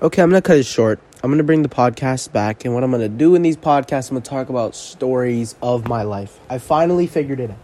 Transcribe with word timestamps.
Okay, 0.00 0.22
I'm 0.22 0.30
gonna 0.30 0.40
cut 0.40 0.58
it 0.58 0.64
short. 0.64 1.00
I'm 1.24 1.30
gonna 1.32 1.42
bring 1.42 1.62
the 1.62 1.68
podcast 1.68 2.30
back, 2.30 2.64
and 2.64 2.72
what 2.72 2.84
I'm 2.84 2.92
gonna 2.92 3.08
do 3.08 3.34
in 3.34 3.42
these 3.42 3.56
podcasts, 3.56 4.10
I'm 4.10 4.14
gonna 4.14 4.20
talk 4.20 4.48
about 4.48 4.76
stories 4.76 5.56
of 5.60 5.88
my 5.88 6.02
life. 6.02 6.38
I 6.48 6.58
finally 6.58 7.08
figured 7.08 7.40
it 7.40 7.50
out. 7.50 7.56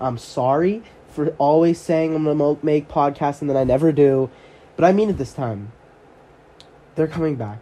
I'm 0.00 0.16
sorry 0.16 0.84
for 1.08 1.30
always 1.38 1.80
saying 1.80 2.14
I'm 2.14 2.22
gonna 2.22 2.58
make 2.62 2.86
podcasts 2.86 3.40
and 3.40 3.50
then 3.50 3.56
I 3.56 3.64
never 3.64 3.90
do, 3.90 4.30
but 4.76 4.84
I 4.84 4.92
mean 4.92 5.10
it 5.10 5.18
this 5.18 5.32
time. 5.32 5.72
They're 6.94 7.08
coming 7.08 7.34
back, 7.34 7.58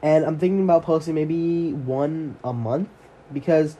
and 0.00 0.24
I'm 0.24 0.38
thinking 0.38 0.62
about 0.62 0.84
posting 0.84 1.16
maybe 1.16 1.72
one 1.72 2.36
a 2.44 2.52
month 2.52 2.88
because 3.32 3.76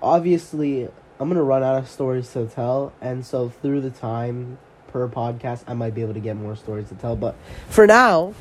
obviously 0.00 0.88
I'm 1.20 1.28
gonna 1.28 1.42
run 1.42 1.62
out 1.62 1.76
of 1.76 1.90
stories 1.90 2.32
to 2.32 2.46
tell, 2.46 2.94
and 3.02 3.26
so 3.26 3.50
through 3.50 3.82
the 3.82 3.90
time 3.90 4.56
per 4.88 5.06
podcast, 5.08 5.64
I 5.66 5.74
might 5.74 5.94
be 5.94 6.00
able 6.00 6.14
to 6.14 6.20
get 6.20 6.36
more 6.36 6.56
stories 6.56 6.88
to 6.88 6.94
tell. 6.94 7.16
But 7.16 7.34
for 7.68 7.86
now, 7.86 8.32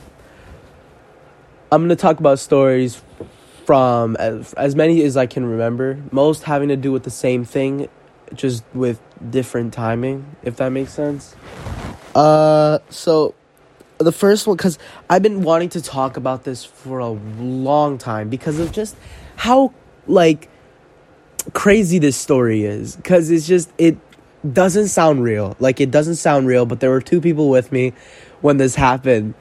I'm 1.71 1.81
gonna 1.81 1.95
talk 1.95 2.19
about 2.19 2.39
stories 2.39 3.01
from 3.65 4.15
as, 4.17 4.53
as 4.53 4.75
many 4.75 5.03
as 5.03 5.17
I 5.17 5.25
can 5.25 5.45
remember. 5.45 5.99
Most 6.11 6.43
having 6.43 6.69
to 6.69 6.77
do 6.77 6.91
with 6.91 7.03
the 7.03 7.09
same 7.09 7.43
thing, 7.43 7.89
just 8.33 8.63
with 8.73 9.01
different 9.31 9.73
timing. 9.73 10.35
If 10.43 10.57
that 10.57 10.69
makes 10.69 10.93
sense. 10.93 11.35
Uh, 12.13 12.79
so 12.89 13.33
the 13.97 14.11
first 14.11 14.45
one, 14.47 14.57
because 14.57 14.77
I've 15.09 15.23
been 15.23 15.41
wanting 15.41 15.69
to 15.69 15.81
talk 15.81 16.17
about 16.17 16.43
this 16.43 16.63
for 16.63 16.99
a 16.99 17.09
long 17.09 17.97
time 17.97 18.29
because 18.29 18.59
of 18.59 18.71
just 18.71 18.95
how 19.35 19.73
like 20.07 20.49
crazy 21.53 21.99
this 21.99 22.17
story 22.17 22.63
is 22.63 22.95
because 22.95 23.29
it's 23.29 23.47
just 23.47 23.71
it 23.77 23.97
doesn't 24.51 24.87
sound 24.87 25.23
real 25.23 25.55
like 25.59 25.79
it 25.79 25.91
doesn't 25.91 26.15
sound 26.15 26.47
real 26.47 26.65
but 26.65 26.79
there 26.79 26.89
were 26.89 27.01
two 27.01 27.21
people 27.21 27.49
with 27.49 27.71
me 27.71 27.93
when 28.41 28.57
this 28.57 28.75
happened 28.75 29.33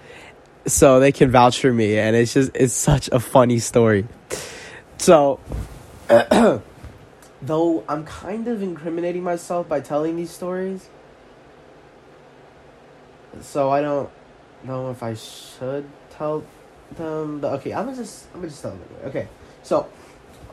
so 0.66 1.00
they 1.00 1.12
can 1.12 1.30
vouch 1.30 1.60
for 1.60 1.72
me 1.72 1.98
and 1.98 2.16
it's 2.16 2.34
just 2.34 2.50
it's 2.54 2.72
such 2.72 3.08
a 3.08 3.20
funny 3.20 3.58
story 3.58 4.06
so 4.98 5.38
though 7.42 7.84
i'm 7.88 8.04
kind 8.04 8.48
of 8.48 8.62
incriminating 8.62 9.22
myself 9.22 9.68
by 9.68 9.80
telling 9.80 10.16
these 10.16 10.30
stories 10.30 10.88
so 13.40 13.70
i 13.70 13.80
don't 13.80 14.10
know 14.62 14.90
if 14.90 15.02
i 15.02 15.14
should 15.14 15.88
tell 16.10 16.42
them 16.96 17.40
but 17.40 17.52
okay 17.54 17.72
i'm 17.74 17.84
gonna 17.84 17.96
just 17.96 18.26
i'm 18.32 18.40
gonna 18.40 18.48
just 18.48 18.62
tell 18.62 18.70
them 18.70 18.80
anyway 18.90 19.08
okay 19.08 19.28
so 19.62 19.88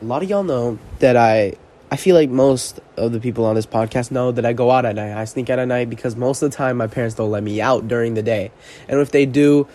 a 0.00 0.04
lot 0.04 0.22
of 0.22 0.28
y'all 0.28 0.42
know 0.42 0.78
that 0.98 1.16
I 1.16 1.54
I 1.90 1.96
feel 1.96 2.16
like 2.16 2.30
most 2.30 2.80
of 2.96 3.12
the 3.12 3.20
people 3.20 3.44
on 3.44 3.54
this 3.54 3.66
podcast 3.66 4.10
know 4.10 4.32
that 4.32 4.46
I 4.46 4.54
go 4.54 4.70
out 4.70 4.86
at 4.86 4.96
night. 4.96 5.12
I 5.12 5.26
sneak 5.26 5.50
out 5.50 5.58
at 5.58 5.68
night 5.68 5.90
because 5.90 6.16
most 6.16 6.42
of 6.42 6.50
the 6.50 6.56
time 6.56 6.78
my 6.78 6.86
parents 6.86 7.14
don't 7.14 7.30
let 7.30 7.42
me 7.42 7.60
out 7.60 7.86
during 7.86 8.14
the 8.14 8.22
day. 8.22 8.50
And 8.88 8.98
if 8.98 9.10
they 9.10 9.26
do, 9.26 9.68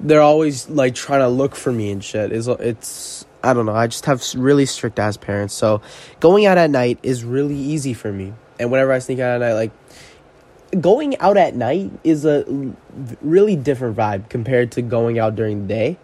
they're 0.00 0.22
always 0.22 0.68
like 0.68 0.94
trying 0.94 1.20
to 1.20 1.28
look 1.28 1.54
for 1.54 1.72
me 1.72 1.90
and 1.90 2.02
shit. 2.02 2.32
It's, 2.32 2.46
it's 2.46 3.26
I 3.42 3.52
don't 3.52 3.66
know. 3.66 3.74
I 3.74 3.86
just 3.86 4.06
have 4.06 4.22
really 4.34 4.66
strict 4.66 4.98
ass 4.98 5.16
parents. 5.16 5.54
So 5.54 5.80
going 6.20 6.46
out 6.46 6.58
at 6.58 6.70
night 6.70 6.98
is 7.02 7.24
really 7.24 7.56
easy 7.56 7.94
for 7.94 8.12
me. 8.12 8.34
And 8.58 8.70
whenever 8.70 8.92
I 8.92 8.98
sneak 8.98 9.20
out 9.20 9.40
at 9.40 9.46
night, 9.46 9.54
like 9.54 9.72
going 10.80 11.18
out 11.18 11.36
at 11.36 11.54
night 11.54 11.90
is 12.04 12.24
a 12.24 12.44
really 13.20 13.56
different 13.56 13.96
vibe 13.96 14.28
compared 14.28 14.72
to 14.72 14.82
going 14.82 15.18
out 15.18 15.34
during 15.36 15.62
the 15.62 15.68
day. 15.68 15.98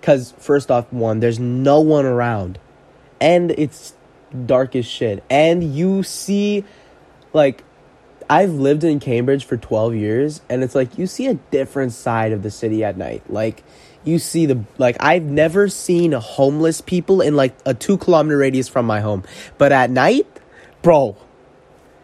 Because, 0.00 0.32
first 0.38 0.70
off, 0.70 0.92
one, 0.92 1.20
there's 1.20 1.40
no 1.40 1.80
one 1.80 2.06
around 2.06 2.58
and 3.20 3.50
it's 3.52 3.94
dark 4.46 4.76
as 4.76 4.86
shit. 4.86 5.24
And 5.28 5.74
you 5.74 6.02
see, 6.02 6.64
like, 7.32 7.64
I've 8.30 8.52
lived 8.52 8.84
in 8.84 9.00
Cambridge 9.00 9.44
for 9.44 9.56
12 9.56 9.94
years, 9.94 10.40
and 10.48 10.62
it's 10.62 10.74
like 10.74 10.98
you 10.98 11.06
see 11.06 11.26
a 11.28 11.34
different 11.34 11.92
side 11.92 12.32
of 12.32 12.42
the 12.42 12.50
city 12.50 12.84
at 12.84 12.96
night. 12.96 13.22
Like, 13.30 13.64
you 14.04 14.18
see 14.18 14.46
the, 14.46 14.64
like, 14.76 14.96
I've 15.00 15.24
never 15.24 15.68
seen 15.68 16.12
homeless 16.12 16.80
people 16.80 17.20
in 17.20 17.36
like 17.36 17.54
a 17.64 17.74
two 17.74 17.96
kilometer 17.98 18.36
radius 18.36 18.68
from 18.68 18.86
my 18.86 19.00
home. 19.00 19.24
But 19.56 19.72
at 19.72 19.90
night, 19.90 20.26
bro, 20.82 21.16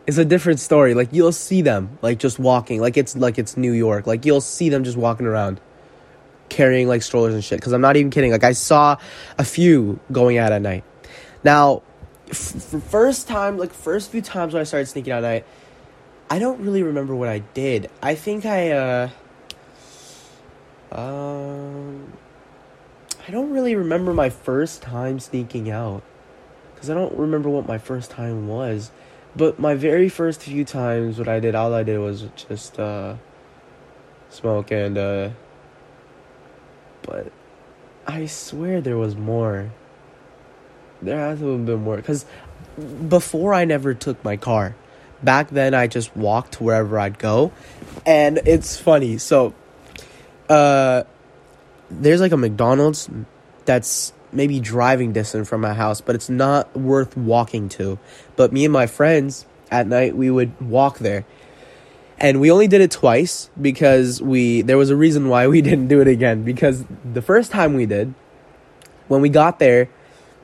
it's 0.06 0.18
a 0.18 0.24
different 0.24 0.60
story. 0.60 0.94
Like, 0.94 1.10
you'll 1.12 1.32
see 1.32 1.62
them, 1.62 1.98
like, 2.02 2.18
just 2.18 2.38
walking. 2.38 2.80
Like, 2.80 2.96
it's 2.96 3.16
like 3.16 3.38
it's 3.38 3.56
New 3.56 3.72
York. 3.72 4.06
Like, 4.06 4.24
you'll 4.24 4.40
see 4.40 4.68
them 4.68 4.84
just 4.84 4.96
walking 4.96 5.26
around 5.26 5.60
carrying 6.50 6.86
like 6.86 7.02
strollers 7.02 7.34
and 7.34 7.42
shit. 7.42 7.60
Cause 7.60 7.72
I'm 7.72 7.80
not 7.80 7.96
even 7.96 8.10
kidding. 8.10 8.30
Like, 8.30 8.44
I 8.44 8.52
saw 8.52 8.96
a 9.38 9.44
few 9.44 9.98
going 10.12 10.38
out 10.38 10.52
at 10.52 10.62
night. 10.62 10.84
Now, 11.42 11.82
f- 12.30 12.36
first 12.88 13.28
time, 13.28 13.58
like 13.58 13.72
first 13.72 14.10
few 14.10 14.22
times 14.22 14.54
when 14.54 14.60
I 14.60 14.64
started 14.64 14.86
sneaking 14.86 15.12
out 15.12 15.24
at 15.24 15.28
night, 15.28 15.46
I 16.30 16.38
don't 16.38 16.60
really 16.60 16.82
remember 16.82 17.14
what 17.14 17.28
I 17.28 17.40
did. 17.40 17.90
I 18.02 18.14
think 18.14 18.44
I, 18.44 18.70
uh, 18.70 19.08
um, 20.92 22.12
I 23.26 23.30
don't 23.30 23.50
really 23.50 23.74
remember 23.74 24.12
my 24.12 24.30
first 24.30 24.82
time 24.82 25.20
sneaking 25.20 25.70
out. 25.70 26.02
Because 26.74 26.90
I 26.90 26.94
don't 26.94 27.16
remember 27.16 27.48
what 27.48 27.66
my 27.66 27.78
first 27.78 28.10
time 28.10 28.48
was. 28.48 28.90
But 29.36 29.58
my 29.58 29.74
very 29.74 30.08
first 30.08 30.42
few 30.42 30.64
times, 30.64 31.18
what 31.18 31.28
I 31.28 31.40
did, 31.40 31.54
all 31.54 31.74
I 31.74 31.82
did 31.82 31.98
was 31.98 32.28
just, 32.48 32.78
uh, 32.78 33.16
smoke 34.30 34.70
and, 34.70 34.98
uh, 34.98 35.30
but 37.02 37.30
I 38.06 38.26
swear 38.26 38.80
there 38.80 38.96
was 38.96 39.14
more 39.14 39.70
there 41.04 41.18
has 41.18 41.38
to 41.40 41.52
have 41.52 41.66
been 41.66 41.82
more 41.82 41.96
because 41.96 42.24
before 43.08 43.54
I 43.54 43.64
never 43.64 43.94
took 43.94 44.22
my 44.24 44.36
car. 44.36 44.74
Back 45.22 45.50
then, 45.50 45.74
I 45.74 45.86
just 45.86 46.16
walked 46.16 46.60
wherever 46.60 46.98
I'd 46.98 47.18
go, 47.18 47.52
and 48.04 48.38
it's 48.44 48.76
funny. 48.78 49.18
So, 49.18 49.54
uh, 50.48 51.04
there's 51.90 52.20
like 52.20 52.32
a 52.32 52.36
McDonald's 52.36 53.08
that's 53.64 54.12
maybe 54.32 54.60
driving 54.60 55.12
distance 55.12 55.48
from 55.48 55.60
my 55.60 55.72
house, 55.72 56.00
but 56.00 56.14
it's 56.14 56.28
not 56.28 56.76
worth 56.76 57.16
walking 57.16 57.68
to. 57.70 57.98
But 58.36 58.52
me 58.52 58.64
and 58.64 58.72
my 58.72 58.86
friends 58.86 59.46
at 59.70 59.86
night 59.86 60.16
we 60.16 60.30
would 60.30 60.60
walk 60.60 60.98
there. 60.98 61.24
And 62.18 62.40
we 62.40 62.50
only 62.50 62.68
did 62.68 62.80
it 62.80 62.90
twice 62.90 63.50
because 63.60 64.22
we 64.22 64.62
there 64.62 64.78
was 64.78 64.90
a 64.90 64.96
reason 64.96 65.28
why 65.28 65.46
we 65.48 65.62
didn't 65.68 65.88
do 65.88 66.00
it 66.00 66.08
again 66.08 66.44
because 66.44 66.84
the 67.04 67.22
first 67.22 67.50
time 67.50 67.74
we 67.74 67.86
did 67.86 68.14
when 69.08 69.20
we 69.20 69.28
got 69.28 69.58
there 69.58 69.88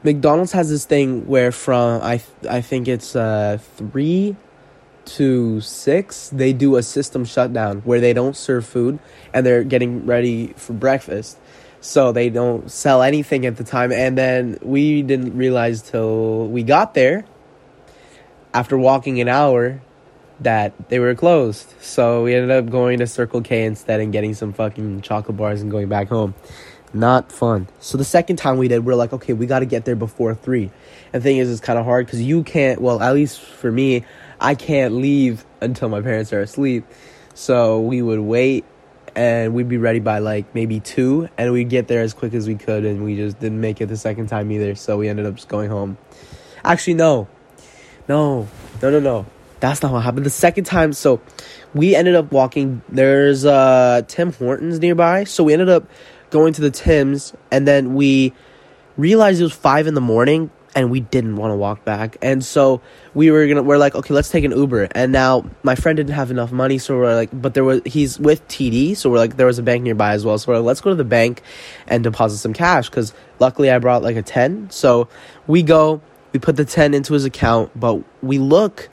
McDonald's 0.03 0.53
has 0.53 0.69
this 0.69 0.85
thing 0.85 1.27
where 1.27 1.53
from 1.53 2.03
I 2.03 2.21
I 2.49 2.61
think 2.61 2.89
it's 2.89 3.15
uh 3.15 3.59
three 3.77 4.37
to 5.05 5.61
six 5.61 6.29
they 6.31 6.53
do 6.53 6.77
a 6.77 6.83
system 6.83 7.25
shutdown 7.25 7.79
where 7.81 8.01
they 8.01 8.13
don't 8.13 8.37
serve 8.37 8.67
food 8.67 8.99
and 9.33 9.45
they're 9.45 9.65
getting 9.65 10.07
ready 10.07 10.49
for 10.57 10.73
breakfast 10.73 11.39
so 11.81 12.13
they 12.13 12.29
don't 12.29 12.71
sell 12.71 13.03
anything 13.03 13.47
at 13.47 13.57
the 13.57 13.65
time 13.65 13.91
and 13.93 14.17
then 14.17 14.59
we 14.63 15.03
didn't 15.03 15.37
realize 15.37 15.83
till 15.83 16.47
we 16.49 16.63
got 16.63 16.95
there 16.95 17.25
after 18.53 18.77
walking 18.77 19.21
an 19.21 19.29
hour 19.29 19.81
that 20.41 20.73
they 20.89 20.99
were 20.99 21.15
closed 21.15 21.73
so 21.81 22.25
we 22.25 22.35
ended 22.35 22.51
up 22.51 22.71
going 22.71 22.99
to 22.99 23.07
circle 23.07 23.41
k 23.41 23.65
instead 23.65 24.01
and 24.01 24.13
getting 24.13 24.35
some 24.35 24.53
fucking 24.53 25.01
chocolate 25.01 25.37
bars 25.37 25.61
and 25.63 25.71
going 25.71 25.89
back 25.89 26.09
home 26.09 26.35
not 26.93 27.31
fun. 27.31 27.69
So 27.79 27.97
the 27.99 28.05
second 28.05 28.37
time 28.37 28.59
we 28.59 28.69
did, 28.69 28.85
we're 28.85 28.95
like, 28.95 29.13
okay, 29.13 29.33
we 29.33 29.47
got 29.47 29.61
to 29.61 29.67
get 29.67 29.85
there 29.85 29.97
before 29.97 30.35
three. 30.35 30.71
And 31.13 31.23
the 31.23 31.25
thing 31.25 31.39
is, 31.39 31.51
it's 31.51 31.61
kind 31.61 31.79
of 31.79 31.85
hard 31.85 32.07
because 32.07 32.21
you 32.21 32.43
can't. 32.43 32.81
Well, 32.81 33.01
at 33.01 33.15
least 33.15 33.41
for 33.41 33.71
me, 33.71 34.05
I 34.41 34.55
can't 34.55 34.95
leave 34.95 35.45
until 35.61 35.89
my 35.89 36.01
parents 36.01 36.33
are 36.33 36.41
asleep. 36.41 36.85
So 37.35 37.81
we 37.81 38.03
would 38.03 38.21
wait, 38.21 38.65
and 39.15 39.55
we'd 39.55 39.69
be 39.69 39.77
ready 39.77 40.01
by 40.01 40.19
like 40.19 40.55
maybe 40.55 40.81
two, 40.81 41.29
and 41.37 41.53
we'd 41.53 41.69
get 41.69 41.89
there 41.89 42.03
as 42.03 42.15
quick 42.15 42.35
as 42.35 42.47
we 42.49 42.55
could, 42.55 42.85
and 42.85 43.05
we 43.05 43.17
just 43.17 43.39
didn't 43.39 43.61
make 43.61 43.81
it 43.81 43.87
the 43.87 43.97
second 43.97 44.29
time 44.29 44.51
either. 44.51 44.75
So 44.75 44.97
we 44.97 45.09
ended 45.09 45.27
up 45.27 45.35
just 45.35 45.49
going 45.49 45.71
home. 45.71 45.99
Actually, 46.65 46.95
no, 46.95 47.29
no, 48.09 48.49
no, 48.83 48.91
no, 48.91 49.01
no. 49.01 49.27
That's 49.61 49.83
not 49.83 49.93
what 49.93 50.03
happened. 50.03 50.25
The 50.25 50.31
second 50.31 50.65
time, 50.65 50.95
so 50.95 51.21
we 51.75 51.95
ended 51.95 52.15
up 52.15 52.33
walking. 52.33 52.83
There's 52.89 53.45
uh 53.45 54.03
Tim 54.09 54.33
Hortons 54.33 54.81
nearby, 54.81 55.25
so 55.25 55.45
we 55.45 55.53
ended 55.53 55.69
up 55.69 55.85
going 56.31 56.53
to 56.55 56.61
the 56.61 56.71
Tim's, 56.71 57.35
and 57.51 57.69
then 57.69 57.95
we 57.95 58.33
realized 58.97 59.41
it 59.41 59.45
was 59.45 59.53
five 59.53 59.87
in 59.87 59.95
the 59.95 60.01
morning, 60.01 60.51
and 60.75 60.91
we 60.91 61.01
didn't 61.01 61.37
want 61.37 61.53
to 61.53 61.57
walk 61.57 61.85
back, 61.85 62.17
and 62.23 62.45
so 62.45 62.81
we 63.15 63.31
were 63.31 63.47
gonna 63.47 63.63
we're 63.63 63.79
like, 63.79 63.95
okay, 63.95 64.15
let's 64.15 64.29
take 64.29 64.45
an 64.45 64.53
Uber. 64.53 64.89
And 64.93 65.13
now 65.13 65.45
my 65.63 65.75
friend 65.75 65.97
didn't 65.97 66.15
have 66.15 66.31
enough 66.31 66.53
money, 66.53 66.79
so 66.79 66.97
we're 66.97 67.15
like, 67.15 67.31
but 67.33 67.55
there 67.55 67.65
was 67.65 67.83
he's 67.85 68.19
with 68.19 68.47
TD, 68.49 68.97
so 68.97 69.11
we're 69.11 69.19
like, 69.19 69.37
there 69.37 69.47
was 69.47 69.59
a 69.59 69.63
bank 69.63 69.83
nearby 69.83 70.13
as 70.13 70.25
well, 70.25 70.39
so 70.39 70.53
we're 70.53 70.59
like, 70.59 70.67
let's 70.67 70.81
go 70.81 70.91
to 70.91 70.97
the 70.97 71.05
bank 71.05 71.43
and 71.87 72.05
deposit 72.05 72.39
some 72.39 72.53
cash 72.53 72.89
because 72.89 73.13
luckily 73.39 73.71
I 73.71 73.79
brought 73.79 74.03
like 74.03 74.17
a 74.17 74.23
ten, 74.23 74.71
so 74.71 75.09
we 75.47 75.63
go, 75.63 76.01
we 76.33 76.39
put 76.39 76.57
the 76.57 76.65
ten 76.65 76.95
into 76.95 77.15
his 77.15 77.25
account, 77.25 77.73
but 77.79 78.03
we 78.23 78.39
look, 78.39 78.89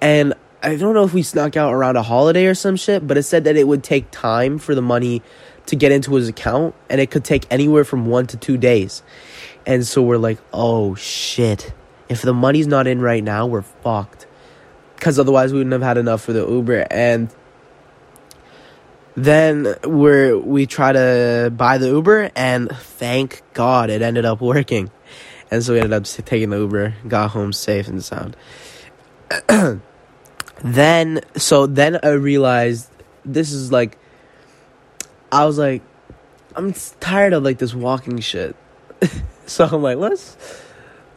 and 0.00 0.34
I 0.62 0.74
don't 0.76 0.94
know 0.94 1.04
if 1.04 1.14
we 1.14 1.22
snuck 1.22 1.56
out 1.56 1.72
around 1.72 1.96
a 1.96 2.02
holiday 2.02 2.46
or 2.46 2.54
some 2.54 2.76
shit, 2.76 3.06
but 3.06 3.16
it 3.16 3.22
said 3.22 3.44
that 3.44 3.56
it 3.56 3.68
would 3.68 3.84
take 3.84 4.10
time 4.10 4.58
for 4.58 4.74
the 4.74 4.82
money 4.82 5.22
to 5.66 5.76
get 5.76 5.92
into 5.92 6.14
his 6.14 6.28
account 6.28 6.74
and 6.88 7.00
it 7.00 7.10
could 7.10 7.24
take 7.24 7.46
anywhere 7.50 7.84
from 7.84 8.06
one 8.06 8.26
to 8.26 8.36
two 8.36 8.56
days. 8.56 9.02
And 9.66 9.86
so 9.86 10.02
we're 10.02 10.18
like, 10.18 10.38
oh 10.52 10.94
shit. 10.94 11.72
If 12.08 12.22
the 12.22 12.32
money's 12.32 12.66
not 12.66 12.86
in 12.86 13.00
right 13.00 13.22
now, 13.22 13.46
we're 13.46 13.62
fucked. 13.62 14.26
Because 14.94 15.18
otherwise, 15.18 15.52
we 15.52 15.58
wouldn't 15.58 15.72
have 15.72 15.82
had 15.82 15.98
enough 15.98 16.22
for 16.22 16.32
the 16.32 16.46
Uber. 16.46 16.86
And 16.90 17.32
then 19.18 19.74
we're 19.82 20.38
we 20.38 20.66
try 20.66 20.92
to 20.92 21.52
buy 21.54 21.78
the 21.78 21.88
Uber, 21.88 22.30
and 22.36 22.70
thank 22.70 23.42
God 23.52 23.90
it 23.90 24.00
ended 24.00 24.24
up 24.24 24.40
working, 24.40 24.90
and 25.50 25.62
so 25.62 25.72
we 25.72 25.80
ended 25.80 25.92
up 25.92 26.04
taking 26.04 26.50
the 26.50 26.58
Uber, 26.58 26.94
got 27.08 27.32
home 27.32 27.52
safe 27.52 27.88
and 27.88 28.02
sound. 28.04 28.36
then 30.62 31.20
so 31.36 31.66
then 31.66 31.98
I 32.02 32.10
realized 32.10 32.90
this 33.24 33.50
is 33.50 33.72
like 33.72 33.98
I 35.32 35.44
was 35.46 35.58
like 35.58 35.82
I'm 36.54 36.72
tired 37.00 37.32
of 37.32 37.42
like 37.42 37.58
this 37.58 37.74
walking 37.74 38.20
shit. 38.20 38.54
so 39.52 39.64
I'm 39.64 39.82
like 39.82 39.96
let's 39.96 40.36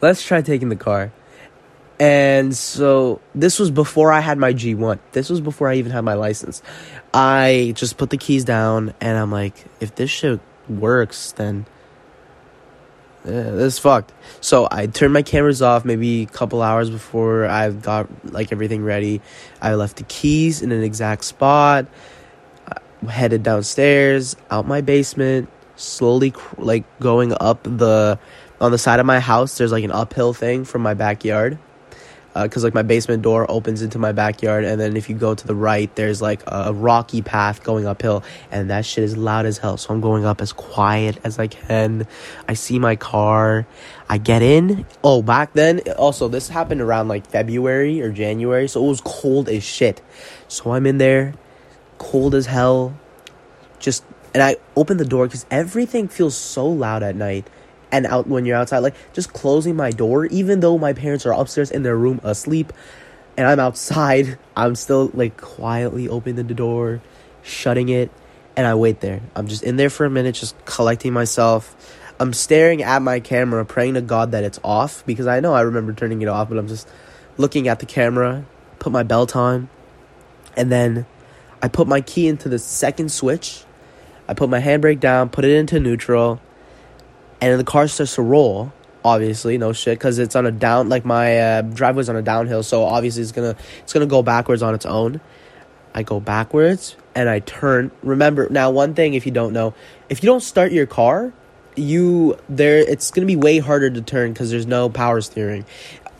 let's 0.00 0.24
try 0.24 0.40
taking 0.40 0.70
the 0.70 0.76
car. 0.76 1.12
And 2.00 2.56
so 2.56 3.20
this 3.34 3.58
was 3.58 3.70
before 3.70 4.10
I 4.10 4.20
had 4.20 4.38
my 4.38 4.52
G1. 4.52 4.98
This 5.12 5.30
was 5.30 5.40
before 5.40 5.68
I 5.68 5.76
even 5.76 5.92
had 5.92 6.00
my 6.00 6.14
license. 6.14 6.62
I 7.14 7.74
just 7.76 7.98
put 7.98 8.10
the 8.10 8.16
keys 8.16 8.44
down 8.44 8.94
and 9.00 9.18
I'm 9.18 9.30
like 9.30 9.66
if 9.80 9.94
this 9.94 10.10
shit 10.10 10.40
works 10.68 11.32
then 11.32 11.66
yeah, 13.24 13.50
this 13.50 13.74
is 13.74 13.78
fucked. 13.78 14.12
So 14.40 14.66
I 14.68 14.86
turned 14.86 15.12
my 15.12 15.22
cameras 15.22 15.62
off 15.62 15.84
maybe 15.84 16.22
a 16.22 16.26
couple 16.26 16.60
hours 16.62 16.90
before 16.90 17.44
I 17.46 17.70
got 17.70 18.08
like 18.32 18.50
everything 18.50 18.82
ready. 18.82 19.20
I 19.60 19.74
left 19.74 19.98
the 19.98 20.04
keys 20.04 20.62
in 20.62 20.72
an 20.72 20.82
exact 20.82 21.24
spot. 21.24 21.86
Headed 23.08 23.42
downstairs, 23.42 24.36
out 24.50 24.66
my 24.66 24.80
basement, 24.80 25.48
slowly 25.82 26.32
like 26.56 26.84
going 27.00 27.34
up 27.40 27.62
the 27.64 28.18
on 28.60 28.70
the 28.70 28.78
side 28.78 29.00
of 29.00 29.06
my 29.06 29.20
house. 29.20 29.58
There's 29.58 29.72
like 29.72 29.84
an 29.84 29.92
uphill 29.92 30.32
thing 30.32 30.64
from 30.64 30.82
my 30.82 30.94
backyard 30.94 31.58
because 32.34 32.64
uh, 32.64 32.66
like 32.66 32.74
my 32.74 32.82
basement 32.82 33.22
door 33.22 33.50
opens 33.50 33.82
into 33.82 33.98
my 33.98 34.12
backyard 34.12 34.64
and 34.64 34.80
then 34.80 34.96
if 34.96 35.10
you 35.10 35.14
go 35.14 35.34
to 35.34 35.46
the 35.46 35.54
right 35.54 35.94
there's 35.96 36.22
like 36.22 36.42
a 36.46 36.72
rocky 36.72 37.20
path 37.20 37.62
going 37.62 37.86
uphill 37.86 38.24
and 38.50 38.70
that 38.70 38.86
shit 38.86 39.04
is 39.04 39.16
loud 39.16 39.44
as 39.44 39.58
hell. 39.58 39.76
So 39.76 39.92
i'm 39.92 40.00
going 40.00 40.24
up 40.24 40.40
as 40.40 40.52
quiet 40.52 41.18
as 41.24 41.38
i 41.38 41.46
can. 41.46 42.06
I 42.48 42.54
see 42.54 42.78
my 42.78 42.96
car. 42.96 43.66
I 44.08 44.18
get 44.18 44.42
in. 44.42 44.86
Oh 45.04 45.22
back 45.22 45.52
then 45.52 45.80
also 45.98 46.28
this 46.28 46.48
happened 46.48 46.80
around 46.80 47.08
like 47.08 47.26
february 47.26 48.00
or 48.00 48.10
january 48.10 48.68
so 48.68 48.82
it 48.84 48.88
was 48.88 49.02
cold 49.02 49.48
as 49.48 49.62
shit. 49.62 50.00
So 50.48 50.72
i'm 50.72 50.86
in 50.86 50.98
there 50.98 51.34
cold 51.98 52.34
as 52.34 52.46
hell 52.46 52.98
just 53.78 54.04
and 54.34 54.42
i 54.42 54.56
open 54.76 54.96
the 54.96 55.04
door 55.04 55.26
because 55.26 55.46
everything 55.50 56.08
feels 56.08 56.36
so 56.36 56.66
loud 56.66 57.02
at 57.02 57.16
night 57.16 57.46
and 57.92 58.06
out 58.06 58.26
when 58.26 58.46
you're 58.46 58.56
outside 58.56 58.78
like 58.78 58.94
just 59.12 59.32
closing 59.32 59.76
my 59.76 59.90
door 59.90 60.24
even 60.26 60.60
though 60.60 60.78
my 60.78 60.92
parents 60.92 61.26
are 61.26 61.32
upstairs 61.32 61.70
in 61.70 61.82
their 61.82 61.96
room 61.96 62.20
asleep 62.24 62.72
and 63.36 63.46
I'm 63.46 63.60
outside 63.60 64.38
I'm 64.56 64.74
still 64.74 65.10
like 65.14 65.36
quietly 65.36 66.08
opening 66.08 66.46
the 66.46 66.54
door 66.54 67.00
shutting 67.42 67.88
it 67.88 68.10
and 68.56 68.66
I 68.66 68.74
wait 68.74 69.00
there. 69.00 69.22
I'm 69.34 69.46
just 69.48 69.62
in 69.62 69.76
there 69.76 69.90
for 69.90 70.04
a 70.04 70.10
minute 70.10 70.34
just 70.34 70.62
collecting 70.64 71.12
myself. 71.12 71.74
I'm 72.20 72.32
staring 72.32 72.82
at 72.82 73.00
my 73.00 73.18
camera 73.18 73.64
praying 73.64 73.94
to 73.94 74.02
God 74.02 74.32
that 74.32 74.44
it's 74.44 74.60
off 74.62 75.04
because 75.06 75.26
I 75.26 75.40
know 75.40 75.54
I 75.54 75.62
remember 75.62 75.92
turning 75.92 76.22
it 76.22 76.28
off 76.28 76.48
but 76.48 76.58
I'm 76.58 76.68
just 76.68 76.88
looking 77.36 77.68
at 77.68 77.78
the 77.78 77.86
camera 77.86 78.44
put 78.78 78.92
my 78.92 79.02
belt 79.02 79.36
on 79.36 79.68
and 80.56 80.70
then 80.70 81.06
I 81.62 81.68
put 81.68 81.86
my 81.86 82.00
key 82.00 82.28
into 82.28 82.48
the 82.48 82.58
second 82.58 83.10
switch 83.10 83.64
I 84.32 84.34
put 84.34 84.48
my 84.48 84.62
handbrake 84.62 84.98
down 84.98 85.28
put 85.28 85.44
it 85.44 85.50
into 85.50 85.78
neutral 85.78 86.40
and 87.42 87.60
the 87.60 87.64
car 87.64 87.86
starts 87.86 88.14
to 88.14 88.22
roll 88.22 88.72
obviously 89.04 89.58
no 89.58 89.74
shit 89.74 89.98
because 89.98 90.18
it's 90.18 90.34
on 90.34 90.46
a 90.46 90.50
down 90.50 90.88
like 90.88 91.04
my 91.04 91.38
uh, 91.38 91.60
driveway's 91.60 92.08
on 92.08 92.16
a 92.16 92.22
downhill 92.22 92.62
so 92.62 92.82
obviously 92.82 93.22
it's 93.22 93.30
gonna 93.30 93.54
it's 93.80 93.92
gonna 93.92 94.06
go 94.06 94.22
backwards 94.22 94.62
on 94.62 94.74
its 94.74 94.86
own. 94.86 95.20
I 95.94 96.02
go 96.02 96.18
backwards 96.18 96.96
and 97.14 97.28
i 97.28 97.40
turn 97.40 97.90
remember 98.02 98.48
now 98.48 98.70
one 98.70 98.94
thing 98.94 99.12
if 99.12 99.26
you 99.26 99.32
don't 99.32 99.52
know 99.52 99.74
if 100.08 100.22
you 100.22 100.26
don't 100.26 100.40
start 100.40 100.72
your 100.72 100.86
car 100.86 101.34
you 101.76 102.38
there 102.48 102.78
it's 102.78 103.10
gonna 103.10 103.26
be 103.26 103.36
way 103.36 103.58
harder 103.58 103.90
to 103.90 104.00
turn 104.00 104.32
because 104.32 104.50
there's 104.50 104.64
no 104.64 104.88
power 104.88 105.20
steering 105.20 105.66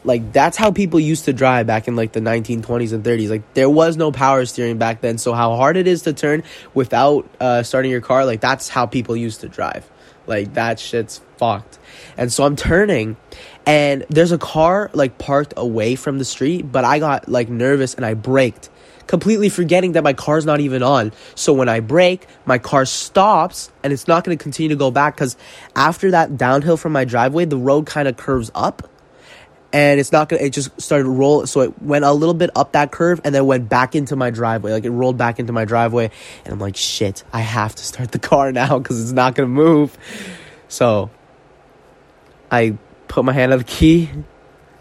like 0.05 0.33
that's 0.33 0.57
how 0.57 0.71
people 0.71 0.99
used 0.99 1.27
to 1.27 1.33
drive 1.33 1.67
back 1.67 1.87
in 1.89 1.97
like 1.97 2.13
the 2.13 2.21
1920s 2.21 2.93
and 2.93 3.05
30s 3.05 3.31
like 3.31 3.55
there 3.55 3.71
was 3.71 3.97
no 3.97 4.11
power 4.11 4.45
steering 4.45 4.79
back 4.79 5.01
then 5.01 5.19
so 5.19 5.33
how 5.33 5.55
hard 5.57 5.77
it 5.77 5.87
is 5.87 6.03
to 6.03 6.13
turn 6.13 6.43
without 6.75 7.29
uh, 7.41 7.63
starting 7.63 7.91
your 7.91 8.01
car 8.01 8.25
like 8.25 8.41
that's 8.41 8.69
how 8.69 8.87
people 8.87 9.17
used 9.17 9.41
to 9.41 9.49
drive 9.49 9.89
like 10.27 10.55
that 10.55 10.79
shit's 10.79 11.21
fucked. 11.37 11.79
And 12.17 12.33
so 12.33 12.45
I'm 12.45 12.57
turning 12.57 13.17
and 13.67 14.05
there's 14.09 14.33
a 14.33 14.39
car 14.39 14.91
like 14.93 15.19
parked 15.19 15.55
away 15.57 15.95
from 15.95 16.19
the 16.19 16.25
street, 16.25 16.71
but 16.71 16.85
I 16.85 16.99
got 16.99 17.29
like 17.29 17.49
nervous 17.49 17.95
and 17.95 18.05
I 18.05 18.15
braked, 18.15 18.71
completely 19.07 19.49
forgetting 19.49 19.93
that 19.93 20.05
my 20.05 20.13
car's 20.13 20.47
not 20.47 20.61
even 20.61 20.83
on. 20.83 21.13
So 21.35 21.53
when 21.53 21.69
I 21.69 21.81
brake, 21.81 22.27
my 22.45 22.59
car 22.59 22.85
stops 22.85 23.71
and 23.83 23.93
it's 23.93 24.07
not 24.07 24.25
going 24.25 24.37
to 24.37 24.43
continue 24.43 24.71
to 24.71 24.77
go 24.77 24.91
back 24.91 25.17
cuz 25.17 25.37
after 25.75 26.11
that 26.13 26.37
downhill 26.37 26.77
from 26.77 26.93
my 26.93 27.05
driveway, 27.05 27.45
the 27.45 27.57
road 27.57 27.87
kind 27.87 28.09
of 28.09 28.17
curves 28.17 28.51
up 28.55 28.89
and 29.73 29.99
it's 29.99 30.13
not 30.13 30.29
gonna 30.29 30.43
it 30.43 30.51
just 30.51 30.79
started 30.81 31.05
to 31.05 31.11
roll 31.11 31.47
so 31.47 31.61
it 31.61 31.83
went 31.83 32.05
a 32.05 32.13
little 32.13 32.35
bit 32.35 32.51
up 32.55 32.73
that 32.73 32.93
curve 32.93 33.21
and 33.25 33.35
then 33.35 33.47
went 33.47 33.69
back 33.69 33.95
into 33.95 34.17
my 34.17 34.31
driveway. 34.31 34.73
Like 34.73 34.85
it 34.85 34.91
rolled 34.91 35.17
back 35.17 35.39
into 35.39 35.53
my 35.53 35.65
driveway 35.65 36.11
and 36.45 36.53
i'm 36.53 36.59
like 36.59 36.77
shit 36.77 37.25
i 37.33 37.41
have 37.41 37.75
to 37.75 37.85
start 37.85 38.13
the 38.13 38.19
car 38.19 38.53
now 38.53 38.79
because 38.79 39.01
it's 39.01 39.13
not 39.13 39.35
gonna 39.35 39.49
move. 39.49 39.97
So 40.69 41.11
i 42.51 42.77
put 43.09 43.25
my 43.25 43.33
hand 43.33 43.53
on 43.53 43.59
the 43.59 43.65
key 43.65 44.11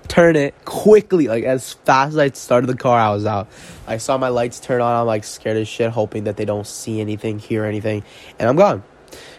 turn 0.07 0.35
it 0.35 0.53
quickly 0.65 1.27
like 1.27 1.45
as 1.45 1.73
fast 1.73 2.09
as 2.09 2.17
i 2.17 2.29
started 2.29 2.67
the 2.67 2.75
car 2.75 2.99
i 2.99 3.11
was 3.11 3.25
out. 3.25 3.47
I 3.87 3.97
saw 3.97 4.17
my 4.17 4.27
lights 4.27 4.59
turn 4.59 4.81
on 4.81 4.93
i'm 4.93 5.05
like 5.07 5.23
scared 5.23 5.57
as 5.57 5.67
shit 5.67 5.89
hoping 5.91 6.25
that 6.25 6.35
they 6.37 6.45
don't 6.45 6.67
see 6.67 6.99
anything 6.99 7.39
hear 7.39 7.63
anything 7.63 8.03
and 8.37 8.49
i'm 8.49 8.57
gone 8.57 8.83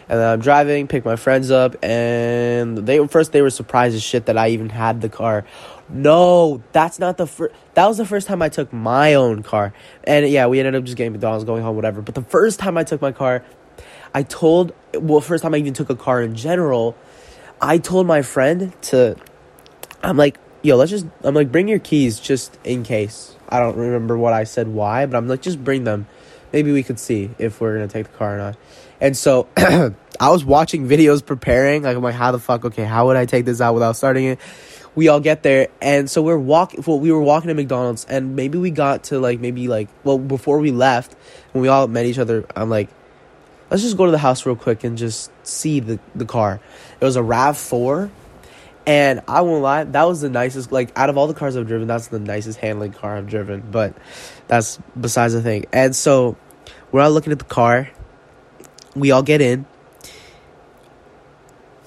and 0.08 0.20
then 0.20 0.28
I'm 0.28 0.40
driving, 0.40 0.86
pick 0.88 1.04
my 1.04 1.16
friends 1.16 1.50
up, 1.50 1.76
and 1.82 2.78
they 2.78 3.06
first 3.06 3.32
they 3.32 3.42
were 3.42 3.50
surprised 3.50 3.94
as 3.94 4.02
shit 4.02 4.26
that 4.26 4.36
I 4.36 4.48
even 4.48 4.68
had 4.68 5.00
the 5.00 5.08
car. 5.08 5.44
No, 5.88 6.62
that's 6.72 6.98
not 6.98 7.16
the 7.16 7.26
first. 7.26 7.54
That 7.74 7.86
was 7.86 7.98
the 7.98 8.06
first 8.06 8.26
time 8.26 8.42
I 8.42 8.48
took 8.48 8.72
my 8.72 9.14
own 9.14 9.42
car, 9.42 9.72
and 10.04 10.28
yeah, 10.28 10.46
we 10.46 10.58
ended 10.58 10.74
up 10.74 10.84
just 10.84 10.96
getting 10.96 11.12
McDonald's, 11.12 11.44
going 11.44 11.62
home, 11.62 11.76
whatever. 11.76 12.00
But 12.00 12.14
the 12.14 12.22
first 12.22 12.58
time 12.58 12.76
I 12.76 12.84
took 12.84 13.00
my 13.00 13.12
car, 13.12 13.44
I 14.14 14.22
told 14.22 14.72
well, 14.94 15.20
first 15.20 15.42
time 15.42 15.54
I 15.54 15.58
even 15.58 15.74
took 15.74 15.90
a 15.90 15.96
car 15.96 16.22
in 16.22 16.34
general, 16.34 16.96
I 17.60 17.78
told 17.78 18.06
my 18.06 18.22
friend 18.22 18.72
to, 18.82 19.16
I'm 20.02 20.16
like, 20.16 20.38
yo, 20.62 20.76
let's 20.76 20.90
just, 20.90 21.06
I'm 21.22 21.34
like, 21.34 21.52
bring 21.52 21.68
your 21.68 21.78
keys 21.78 22.20
just 22.20 22.58
in 22.64 22.82
case. 22.82 23.36
I 23.48 23.58
don't 23.60 23.76
remember 23.76 24.16
what 24.16 24.32
I 24.32 24.44
said 24.44 24.68
why, 24.68 25.06
but 25.06 25.16
I'm 25.16 25.28
like, 25.28 25.42
just 25.42 25.62
bring 25.62 25.84
them. 25.84 26.06
Maybe 26.52 26.72
we 26.72 26.82
could 26.82 26.98
see 26.98 27.30
if 27.38 27.60
we're 27.60 27.74
gonna 27.74 27.88
take 27.88 28.10
the 28.10 28.18
car 28.18 28.34
or 28.34 28.38
not. 28.38 28.56
And 29.02 29.16
so 29.16 29.48
I 29.56 30.30
was 30.30 30.44
watching 30.44 30.88
videos 30.88 31.26
preparing. 31.26 31.82
Like 31.82 31.96
I'm 31.96 32.02
like, 32.02 32.14
how 32.14 32.30
the 32.30 32.38
fuck? 32.38 32.64
Okay, 32.64 32.84
how 32.84 33.08
would 33.08 33.16
I 33.16 33.26
take 33.26 33.44
this 33.44 33.60
out 33.60 33.74
without 33.74 33.96
starting 33.96 34.26
it? 34.26 34.38
We 34.94 35.08
all 35.08 35.20
get 35.20 35.42
there, 35.42 35.68
and 35.80 36.08
so 36.08 36.22
we're 36.22 36.38
walking. 36.38 36.84
Well, 36.86 37.00
we 37.00 37.10
were 37.10 37.20
walking 37.20 37.48
to 37.48 37.54
McDonald's, 37.54 38.04
and 38.04 38.36
maybe 38.36 38.58
we 38.58 38.70
got 38.70 39.04
to 39.04 39.18
like 39.18 39.40
maybe 39.40 39.66
like 39.66 39.88
well 40.04 40.18
before 40.18 40.58
we 40.58 40.70
left 40.70 41.16
when 41.52 41.62
we 41.62 41.68
all 41.68 41.88
met 41.88 42.06
each 42.06 42.18
other. 42.18 42.46
I'm 42.54 42.70
like, 42.70 42.90
let's 43.70 43.82
just 43.82 43.96
go 43.96 44.04
to 44.04 44.12
the 44.12 44.18
house 44.18 44.46
real 44.46 44.54
quick 44.54 44.84
and 44.84 44.96
just 44.96 45.32
see 45.44 45.80
the 45.80 45.98
the 46.14 46.26
car. 46.26 46.60
It 47.00 47.04
was 47.04 47.16
a 47.16 47.22
Rav 47.22 47.58
Four. 47.58 48.10
And 48.84 49.20
I 49.28 49.42
won't 49.42 49.62
lie, 49.62 49.84
that 49.84 50.08
was 50.08 50.22
the 50.22 50.28
nicest. 50.28 50.72
Like 50.72 50.90
out 50.96 51.08
of 51.08 51.16
all 51.16 51.28
the 51.28 51.34
cars 51.34 51.56
I've 51.56 51.68
driven, 51.68 51.86
that's 51.86 52.08
the 52.08 52.18
nicest 52.18 52.58
handling 52.58 52.92
car 52.92 53.16
I've 53.16 53.28
driven. 53.28 53.60
But 53.60 53.96
that's 54.48 54.78
besides 55.00 55.34
the 55.34 55.40
thing. 55.40 55.66
And 55.72 55.94
so 55.94 56.36
we're 56.90 57.00
all 57.00 57.12
looking 57.12 57.32
at 57.32 57.38
the 57.38 57.44
car, 57.44 57.90
we 58.94 59.10
all 59.10 59.22
get 59.22 59.40
in. 59.40 59.66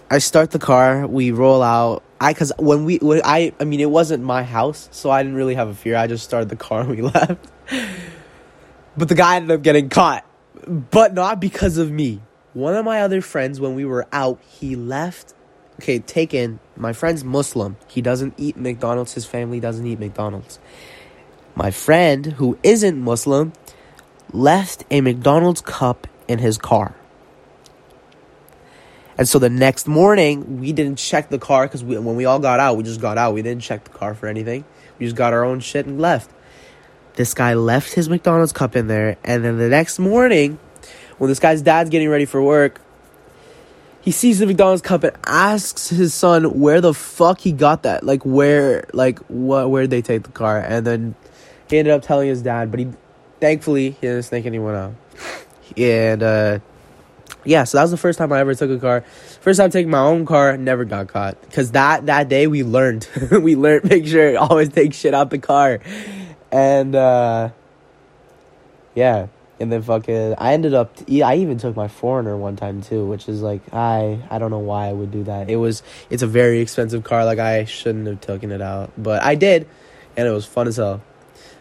I 0.09 0.19
start 0.19 0.51
the 0.51 0.59
car. 0.59 1.07
We 1.07 1.31
roll 1.31 1.61
out. 1.61 2.03
I 2.19 2.31
because 2.31 2.51
when 2.57 2.85
we 2.85 2.97
when 2.97 3.21
I 3.23 3.53
I 3.59 3.65
mean 3.65 3.79
it 3.79 3.89
wasn't 3.89 4.23
my 4.23 4.43
house, 4.43 4.87
so 4.91 5.09
I 5.09 5.23
didn't 5.23 5.37
really 5.37 5.55
have 5.55 5.67
a 5.67 5.73
fear. 5.73 5.95
I 5.95 6.07
just 6.07 6.23
started 6.23 6.49
the 6.49 6.55
car 6.55 6.81
and 6.81 6.89
we 6.89 7.01
left. 7.01 7.45
but 8.95 9.09
the 9.09 9.15
guy 9.15 9.35
ended 9.35 9.51
up 9.51 9.61
getting 9.61 9.89
caught, 9.89 10.25
but 10.67 11.13
not 11.13 11.39
because 11.39 11.77
of 11.77 11.91
me. 11.91 12.21
One 12.53 12.73
of 12.75 12.85
my 12.85 13.01
other 13.01 13.19
friends, 13.19 13.59
when 13.59 13.75
we 13.75 13.83
were 13.83 14.07
out, 14.13 14.39
he 14.47 14.75
left. 14.75 15.33
Okay, 15.81 15.99
taken. 15.99 16.59
My 16.77 16.93
friend's 16.93 17.25
Muslim. 17.25 17.75
He 17.87 18.01
doesn't 18.01 18.35
eat 18.37 18.55
McDonald's. 18.55 19.13
His 19.13 19.25
family 19.25 19.59
doesn't 19.59 19.85
eat 19.85 19.99
McDonald's. 19.99 20.59
My 21.53 21.71
friend, 21.71 22.25
who 22.25 22.57
isn't 22.63 22.97
Muslim, 22.97 23.51
left 24.31 24.85
a 24.89 25.01
McDonald's 25.01 25.59
cup 25.59 26.07
in 26.27 26.39
his 26.39 26.57
car. 26.57 26.95
And 29.17 29.27
so 29.27 29.39
the 29.39 29.49
next 29.49 29.87
morning, 29.87 30.59
we 30.59 30.73
didn't 30.73 30.97
check 30.97 31.29
the 31.29 31.39
car 31.39 31.67
because 31.67 31.83
when 31.83 32.15
we 32.15 32.25
all 32.25 32.39
got 32.39 32.59
out, 32.59 32.75
we 32.75 32.83
just 32.83 32.99
got 32.99 33.17
out. 33.17 33.33
We 33.33 33.41
didn't 33.41 33.61
check 33.61 33.85
the 33.85 33.91
car 33.91 34.13
for 34.13 34.27
anything. 34.27 34.65
We 34.99 35.05
just 35.05 35.15
got 35.15 35.31
our 35.33 35.45
own 35.45 35.61
shit 35.61 35.85
and 35.85 36.01
left. 36.01 36.29
This 37.13 37.33
guy 37.33 37.53
left 37.53 37.93
his 37.93 38.09
McDonald's 38.09 38.51
cup 38.51 38.75
in 38.75 38.87
there. 38.87 39.17
And 39.23 39.43
then 39.45 39.57
the 39.57 39.69
next 39.69 39.99
morning, 39.99 40.59
when 41.17 41.29
this 41.29 41.39
guy's 41.39 41.61
dad's 41.61 41.89
getting 41.89 42.09
ready 42.09 42.25
for 42.25 42.41
work, 42.41 42.81
he 44.01 44.11
sees 44.11 44.39
the 44.39 44.45
McDonald's 44.45 44.81
cup 44.81 45.03
and 45.05 45.15
asks 45.25 45.89
his 45.89 46.13
son 46.13 46.59
where 46.59 46.81
the 46.81 46.93
fuck 46.93 47.39
he 47.39 47.53
got 47.53 47.83
that. 47.83 48.03
Like 48.03 48.23
where, 48.25 48.85
like 48.93 49.19
what, 49.27 49.69
where'd 49.69 49.89
they 49.89 50.01
take 50.01 50.23
the 50.23 50.31
car? 50.31 50.59
And 50.59 50.85
then 50.85 51.15
he 51.69 51.77
ended 51.77 51.93
up 51.93 52.01
telling 52.01 52.27
his 52.27 52.41
dad, 52.41 52.69
but 52.69 52.81
he, 52.81 52.89
thankfully, 53.39 53.91
he 53.91 54.01
didn't 54.01 54.23
snake 54.23 54.45
anyone 54.45 54.75
out 54.75 54.93
and 55.77 56.23
uh, 56.23 56.59
yeah, 57.43 57.63
so 57.63 57.77
that 57.77 57.83
was 57.83 57.91
the 57.91 57.97
first 57.97 58.17
time 58.17 58.31
I 58.31 58.39
ever 58.39 58.55
took 58.55 58.71
a 58.71 58.79
car. 58.79 59.01
First 59.41 59.59
time 59.59 59.69
taking 59.69 59.91
my 59.91 59.99
own 59.99 60.25
car, 60.25 60.57
never 60.57 60.83
got 60.83 61.07
caught. 61.07 61.37
Cause 61.51 61.71
that 61.71 62.07
that 62.07 62.27
day 62.27 62.47
we 62.47 62.63
learned, 62.63 63.07
we 63.31 63.55
learned 63.55 63.83
make 63.89 64.07
sure 64.07 64.37
always 64.37 64.69
take 64.69 64.93
shit 64.93 65.13
out 65.13 65.29
the 65.29 65.37
car, 65.37 65.79
and 66.51 66.95
uh, 66.95 67.49
yeah, 68.95 69.27
and 69.59 69.71
then 69.71 69.81
fucking 69.81 70.35
I 70.37 70.53
ended 70.53 70.73
up 70.73 70.97
I 71.09 71.35
even 71.37 71.57
took 71.57 71.75
my 71.75 71.87
4Runner 71.87 72.37
one 72.37 72.55
time 72.55 72.81
too, 72.81 73.05
which 73.05 73.29
is 73.29 73.41
like 73.41 73.61
I 73.71 74.19
I 74.29 74.39
don't 74.39 74.51
know 74.51 74.59
why 74.59 74.87
I 74.87 74.93
would 74.93 75.11
do 75.11 75.23
that. 75.25 75.49
It 75.49 75.57
was 75.57 75.83
it's 76.09 76.23
a 76.23 76.27
very 76.27 76.59
expensive 76.59 77.03
car, 77.03 77.25
like 77.25 77.39
I 77.39 77.65
shouldn't 77.65 78.07
have 78.07 78.21
taken 78.21 78.51
it 78.51 78.61
out, 78.61 78.91
but 78.97 79.21
I 79.23 79.35
did, 79.35 79.67
and 80.17 80.27
it 80.27 80.31
was 80.31 80.45
fun 80.45 80.67
as 80.67 80.77
hell. 80.77 81.01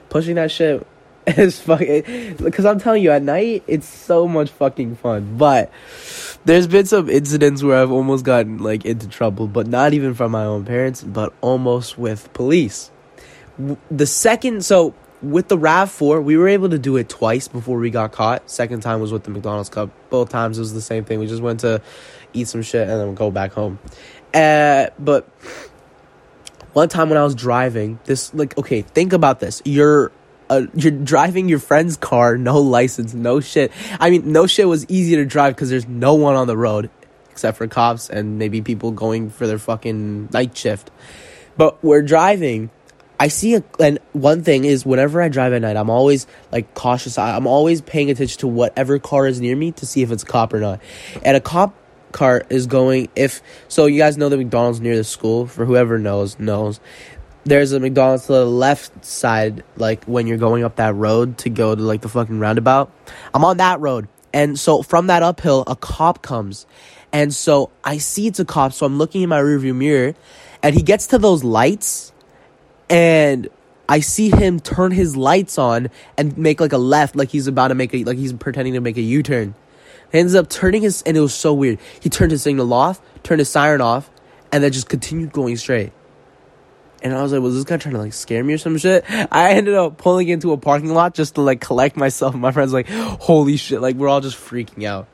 Pushing 0.08 0.36
that 0.36 0.50
shit 0.50 0.86
it's 1.26 1.58
fucking 1.60 2.36
because 2.36 2.66
I'm 2.66 2.78
telling 2.78 3.02
you, 3.02 3.10
at 3.10 3.22
night 3.22 3.64
it's 3.66 3.88
so 3.88 4.28
much 4.28 4.50
fucking 4.50 4.96
fun. 4.96 5.36
But 5.38 5.72
there's 6.44 6.66
been 6.66 6.84
some 6.84 7.08
incidents 7.08 7.62
where 7.62 7.80
I've 7.80 7.90
almost 7.90 8.24
gotten 8.26 8.58
like 8.58 8.84
into 8.84 9.08
trouble, 9.08 9.46
but 9.46 9.66
not 9.66 9.94
even 9.94 10.12
from 10.12 10.32
my 10.32 10.44
own 10.44 10.66
parents, 10.66 11.02
but 11.02 11.32
almost 11.40 11.96
with 11.96 12.30
police. 12.34 12.90
The 13.90 14.06
second, 14.06 14.64
so 14.66 14.92
with 15.22 15.48
the 15.48 15.56
Rav 15.56 15.90
Four, 15.90 16.20
we 16.20 16.36
were 16.36 16.48
able 16.48 16.68
to 16.68 16.78
do 16.78 16.98
it 16.98 17.08
twice 17.08 17.48
before 17.48 17.78
we 17.78 17.88
got 17.88 18.12
caught. 18.12 18.50
Second 18.50 18.80
time 18.82 19.00
was 19.00 19.10
with 19.10 19.24
the 19.24 19.30
McDonald's 19.30 19.70
Cup. 19.70 19.90
Both 20.10 20.28
times 20.28 20.58
it 20.58 20.60
was 20.60 20.74
the 20.74 20.82
same 20.82 21.04
thing. 21.04 21.20
We 21.20 21.26
just 21.26 21.42
went 21.42 21.60
to 21.60 21.80
eat 22.34 22.48
some 22.48 22.60
shit 22.60 22.86
and 22.86 23.00
then 23.00 23.14
go 23.14 23.30
back 23.30 23.52
home. 23.52 23.78
Uh, 24.34 24.88
but 24.98 25.26
one 26.74 26.88
time 26.90 27.08
when 27.08 27.16
I 27.16 27.24
was 27.24 27.34
driving, 27.34 27.98
this 28.04 28.34
like 28.34 28.58
okay, 28.58 28.82
think 28.82 29.14
about 29.14 29.40
this. 29.40 29.62
You're 29.64 30.12
uh, 30.50 30.66
you're 30.74 30.92
driving 30.92 31.48
your 31.48 31.58
friend's 31.58 31.96
car, 31.96 32.36
no 32.36 32.60
license, 32.60 33.14
no 33.14 33.40
shit. 33.40 33.72
I 33.98 34.10
mean, 34.10 34.32
no 34.32 34.46
shit 34.46 34.68
was 34.68 34.84
easy 34.88 35.16
to 35.16 35.24
drive 35.24 35.54
because 35.54 35.70
there's 35.70 35.88
no 35.88 36.14
one 36.14 36.36
on 36.36 36.46
the 36.46 36.56
road 36.56 36.90
except 37.30 37.58
for 37.58 37.66
cops 37.66 38.08
and 38.08 38.38
maybe 38.38 38.62
people 38.62 38.92
going 38.92 39.30
for 39.30 39.46
their 39.46 39.58
fucking 39.58 40.28
night 40.32 40.56
shift. 40.56 40.90
But 41.56 41.82
we're 41.82 42.02
driving. 42.02 42.70
I 43.18 43.28
see 43.28 43.54
a 43.54 43.64
and 43.78 43.98
one 44.12 44.42
thing 44.42 44.64
is 44.64 44.84
whenever 44.84 45.22
I 45.22 45.28
drive 45.28 45.52
at 45.52 45.62
night, 45.62 45.76
I'm 45.76 45.90
always 45.90 46.26
like 46.52 46.74
cautious. 46.74 47.16
I'm 47.18 47.46
always 47.46 47.80
paying 47.80 48.10
attention 48.10 48.40
to 48.40 48.48
whatever 48.48 48.98
car 48.98 49.26
is 49.26 49.40
near 49.40 49.56
me 49.56 49.72
to 49.72 49.86
see 49.86 50.02
if 50.02 50.10
it's 50.10 50.22
a 50.22 50.26
cop 50.26 50.52
or 50.52 50.60
not. 50.60 50.80
And 51.22 51.36
a 51.36 51.40
cop 51.40 51.74
car 52.12 52.44
is 52.48 52.66
going 52.68 53.08
if 53.16 53.42
so 53.66 53.86
you 53.86 53.98
guys 53.98 54.16
know 54.16 54.28
the 54.28 54.36
McDonald's 54.36 54.80
near 54.80 54.96
the 54.96 55.02
school 55.02 55.46
for 55.46 55.64
whoever 55.64 55.98
knows 55.98 56.38
knows 56.38 56.78
there's 57.44 57.72
a 57.72 57.80
McDonald's 57.80 58.26
to 58.26 58.32
the 58.32 58.46
left 58.46 59.04
side, 59.04 59.64
like 59.76 60.04
when 60.04 60.26
you're 60.26 60.38
going 60.38 60.64
up 60.64 60.76
that 60.76 60.94
road 60.94 61.38
to 61.38 61.50
go 61.50 61.74
to 61.74 61.82
like 61.82 62.00
the 62.00 62.08
fucking 62.08 62.38
roundabout. 62.38 62.90
I'm 63.32 63.44
on 63.44 63.58
that 63.58 63.80
road. 63.80 64.08
And 64.32 64.58
so 64.58 64.82
from 64.82 65.06
that 65.08 65.22
uphill, 65.22 65.62
a 65.66 65.76
cop 65.76 66.22
comes. 66.22 66.66
And 67.12 67.32
so 67.32 67.70
I 67.84 67.98
see 67.98 68.26
it's 68.26 68.40
a 68.40 68.44
cop. 68.44 68.72
So 68.72 68.86
I'm 68.86 68.98
looking 68.98 69.22
in 69.22 69.28
my 69.28 69.40
rearview 69.40 69.74
mirror 69.74 70.14
and 70.62 70.74
he 70.74 70.82
gets 70.82 71.08
to 71.08 71.18
those 71.18 71.44
lights 71.44 72.12
and 72.90 73.48
I 73.88 74.00
see 74.00 74.30
him 74.30 74.60
turn 74.60 74.92
his 74.92 75.16
lights 75.16 75.58
on 75.58 75.90
and 76.16 76.36
make 76.38 76.60
like 76.60 76.72
a 76.72 76.78
left, 76.78 77.16
like 77.16 77.28
he's 77.28 77.46
about 77.46 77.68
to 77.68 77.74
make 77.74 77.94
a, 77.94 78.04
like 78.04 78.16
he's 78.16 78.32
pretending 78.32 78.74
to 78.74 78.80
make 78.80 78.96
a 78.96 79.02
U 79.02 79.22
turn. 79.22 79.54
He 80.10 80.18
ends 80.18 80.34
up 80.34 80.48
turning 80.48 80.82
his, 80.82 81.02
and 81.02 81.16
it 81.16 81.20
was 81.20 81.34
so 81.34 81.52
weird. 81.52 81.78
He 82.00 82.08
turned 82.08 82.30
his 82.30 82.42
signal 82.42 82.72
off, 82.72 83.00
turned 83.22 83.40
his 83.40 83.48
siren 83.48 83.80
off, 83.80 84.10
and 84.52 84.62
then 84.62 84.72
just 84.72 84.88
continued 84.88 85.32
going 85.32 85.56
straight. 85.56 85.92
And 87.04 87.12
I 87.14 87.22
was 87.22 87.32
like, 87.32 87.42
was 87.42 87.54
this 87.54 87.64
guy 87.64 87.76
trying 87.76 87.94
to 87.94 88.00
like 88.00 88.14
scare 88.14 88.42
me 88.42 88.54
or 88.54 88.58
some 88.58 88.78
shit? 88.78 89.04
I 89.30 89.52
ended 89.52 89.74
up 89.74 89.98
pulling 89.98 90.28
into 90.28 90.52
a 90.52 90.56
parking 90.56 90.94
lot 90.94 91.12
just 91.12 91.34
to 91.34 91.42
like 91.42 91.60
collect 91.60 91.98
myself. 91.98 92.34
My 92.34 92.50
friends 92.50 92.72
like, 92.72 92.88
holy 92.88 93.58
shit, 93.58 93.82
like 93.82 93.96
we're 93.96 94.08
all 94.08 94.22
just 94.22 94.38
freaking 94.38 94.84
out. 94.84 95.06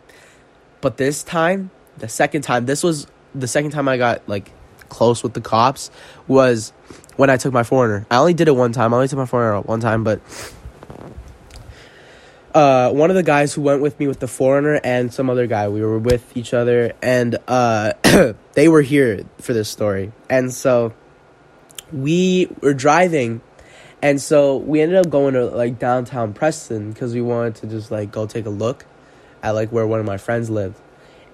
But 0.80 0.96
this 0.96 1.24
time, 1.24 1.72
the 1.98 2.08
second 2.08 2.42
time, 2.42 2.64
this 2.64 2.84
was 2.84 3.08
the 3.34 3.48
second 3.48 3.72
time 3.72 3.88
I 3.88 3.96
got 3.96 4.28
like 4.28 4.52
close 4.88 5.24
with 5.24 5.34
the 5.34 5.40
cops 5.40 5.90
was 6.28 6.72
when 7.16 7.28
I 7.28 7.36
took 7.36 7.52
my 7.52 7.62
4Runner. 7.62 8.06
I 8.08 8.18
only 8.18 8.34
did 8.34 8.46
it 8.46 8.54
one 8.54 8.70
time. 8.70 8.94
I 8.94 8.96
only 8.96 9.08
took 9.08 9.18
my 9.18 9.24
4Runner 9.24 9.66
one 9.66 9.80
time, 9.80 10.04
but 10.04 10.20
uh, 12.54 12.90
one 12.90 13.10
of 13.10 13.16
the 13.16 13.22
guys 13.24 13.52
who 13.52 13.62
went 13.62 13.82
with 13.82 13.98
me 13.98 14.06
with 14.06 14.20
the 14.20 14.26
4Runner 14.26 14.80
and 14.84 15.12
some 15.12 15.28
other 15.28 15.48
guy, 15.48 15.68
we 15.68 15.82
were 15.82 15.98
with 15.98 16.36
each 16.36 16.54
other, 16.54 16.92
and 17.02 17.36
uh, 17.48 17.94
they 18.52 18.68
were 18.68 18.82
here 18.82 19.24
for 19.38 19.52
this 19.52 19.68
story. 19.68 20.12
And 20.28 20.52
so 20.52 20.92
we 21.92 22.48
were 22.60 22.74
driving 22.74 23.40
and 24.02 24.20
so 24.20 24.56
we 24.56 24.80
ended 24.80 24.98
up 24.98 25.10
going 25.10 25.34
to 25.34 25.46
like 25.46 25.78
downtown 25.78 26.32
Preston 26.32 26.92
because 26.92 27.14
we 27.14 27.20
wanted 27.20 27.56
to 27.56 27.66
just 27.66 27.90
like 27.90 28.10
go 28.10 28.26
take 28.26 28.46
a 28.46 28.50
look 28.50 28.86
at 29.42 29.50
like 29.50 29.70
where 29.70 29.86
one 29.86 30.00
of 30.00 30.06
my 30.06 30.16
friends 30.16 30.48
lived. 30.48 30.78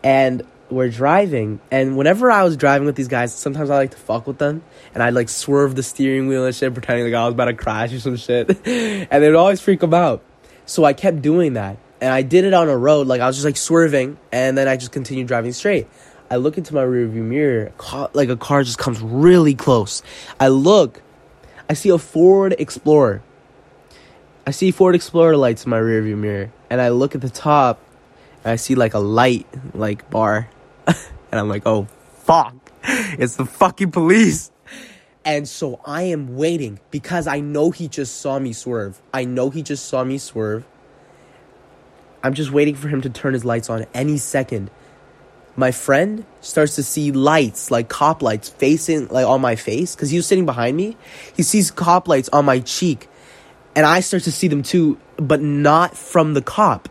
And 0.03 0.43
we're 0.69 0.89
driving, 0.89 1.61
and 1.71 1.97
whenever 1.97 2.29
I 2.29 2.43
was 2.43 2.57
driving 2.57 2.87
with 2.87 2.97
these 2.97 3.07
guys, 3.07 3.33
sometimes 3.33 3.71
I 3.71 3.77
like 3.77 3.93
to 3.93 3.97
fuck 3.97 4.27
with 4.27 4.39
them, 4.39 4.65
and 4.95 5.03
I'd 5.03 5.15
like 5.15 5.29
swerve 5.29 5.77
the 5.77 5.83
steering 5.85 6.27
wheel 6.27 6.45
and 6.45 6.53
shit, 6.53 6.75
pretending 6.75 7.05
like 7.05 7.15
I 7.15 7.25
was 7.25 7.35
about 7.35 7.45
to 7.45 7.55
crash 7.55 7.93
or 7.93 8.01
some 8.01 8.17
shit, 8.17 8.49
and 8.67 9.09
they 9.09 9.29
would 9.29 9.37
always 9.37 9.61
freak 9.61 9.79
them 9.79 9.95
out. 9.95 10.23
So 10.65 10.83
I 10.83 10.93
kept 10.93 11.23
doing 11.23 11.53
that, 11.53 11.79
and 12.01 12.13
I 12.13 12.23
did 12.23 12.45
it 12.45 12.53
on 12.53 12.69
a 12.69 12.77
road, 12.77 13.07
like 13.07 13.21
I 13.21 13.29
was 13.29 13.37
just 13.37 13.45
like 13.45 13.57
swerving, 13.57 14.19
and 14.33 14.59
then 14.59 14.67
I 14.67 14.77
just 14.77 14.91
continued 14.91 15.29
driving 15.29 15.53
straight. 15.53 15.87
I 16.31 16.37
look 16.37 16.59
into 16.59 16.75
my 16.75 16.83
rearview 16.83 17.23
mirror, 17.23 17.73
like 18.13 18.29
a 18.29 18.37
car 18.37 18.65
just 18.65 18.79
comes 18.79 19.01
really 19.01 19.55
close. 19.55 20.03
I 20.41 20.49
look, 20.49 21.01
I 21.69 21.75
see 21.75 21.91
a 21.91 21.99
Ford 21.99 22.55
Explorer. 22.59 23.23
I 24.47 24.51
see 24.51 24.71
Ford 24.71 24.95
Explorer 24.95 25.37
lights 25.37 25.65
in 25.65 25.71
my 25.71 25.79
rearview 25.79 26.17
mirror, 26.17 26.53
and 26.69 26.81
I 26.81 26.89
look 26.89 27.15
at 27.15 27.21
the 27.21 27.31
top, 27.31 27.81
and 28.43 28.53
I 28.53 28.57
see 28.57 28.75
like 28.75 28.95
a 28.95 28.99
light, 28.99 29.47
like 29.75 30.11
bar, 30.11 30.49
and 30.87 30.97
I'm 31.33 31.49
like, 31.49 31.63
oh 31.65 31.87
fuck, 32.25 32.55
it's 32.83 33.37
the 33.37 33.47
fucking 33.47 33.93
police. 33.93 34.51
And 35.25 35.49
so 35.49 35.81
I 35.85 36.03
am 36.03 36.37
waiting 36.37 36.79
because 36.93 37.27
I 37.27 37.41
know 37.41 37.73
he 37.73 37.89
just 37.89 38.21
saw 38.21 38.39
me 38.39 38.53
swerve. 38.53 39.01
I 39.13 39.25
know 39.25 39.51
he 39.51 39.63
just 39.63 39.87
saw 39.87 40.05
me 40.05 40.19
swerve. 40.19 40.65
I'm 42.23 42.35
just 42.35 42.53
waiting 42.53 42.77
for 42.77 42.89
him 42.89 43.01
to 43.03 43.11
turn 43.11 43.33
his 43.33 43.45
lights 43.45 43.69
on 43.69 43.87
any 43.93 44.19
second 44.19 44.71
my 45.57 45.73
friend 45.73 46.25
starts 46.41 46.75
to 46.77 46.83
see 46.83 47.13
lights 47.13 47.71
like 47.71 47.89
cop 47.89 48.23
lights 48.23 48.49
facing 48.49 49.09
like 49.09 49.27
on 49.27 49.41
my 49.41 49.57
face 49.57 49.95
because 49.95 50.11
he 50.11 50.17
was 50.17 50.27
sitting 50.27 50.47
behind 50.47 50.77
me. 50.77 50.97
He 51.35 51.43
sees 51.43 51.71
cop 51.71 52.09
lights 52.09 52.29
on 52.31 52.45
my 52.45 52.61
cheek 52.61 53.09
and 53.75 53.85
i 53.85 54.01
start 54.01 54.23
to 54.23 54.33
see 54.33 54.49
them 54.49 54.63
too 54.63 54.99
but 55.17 55.41
not 55.41 55.97
from 55.97 56.35
the 56.35 56.43
cop. 56.43 56.89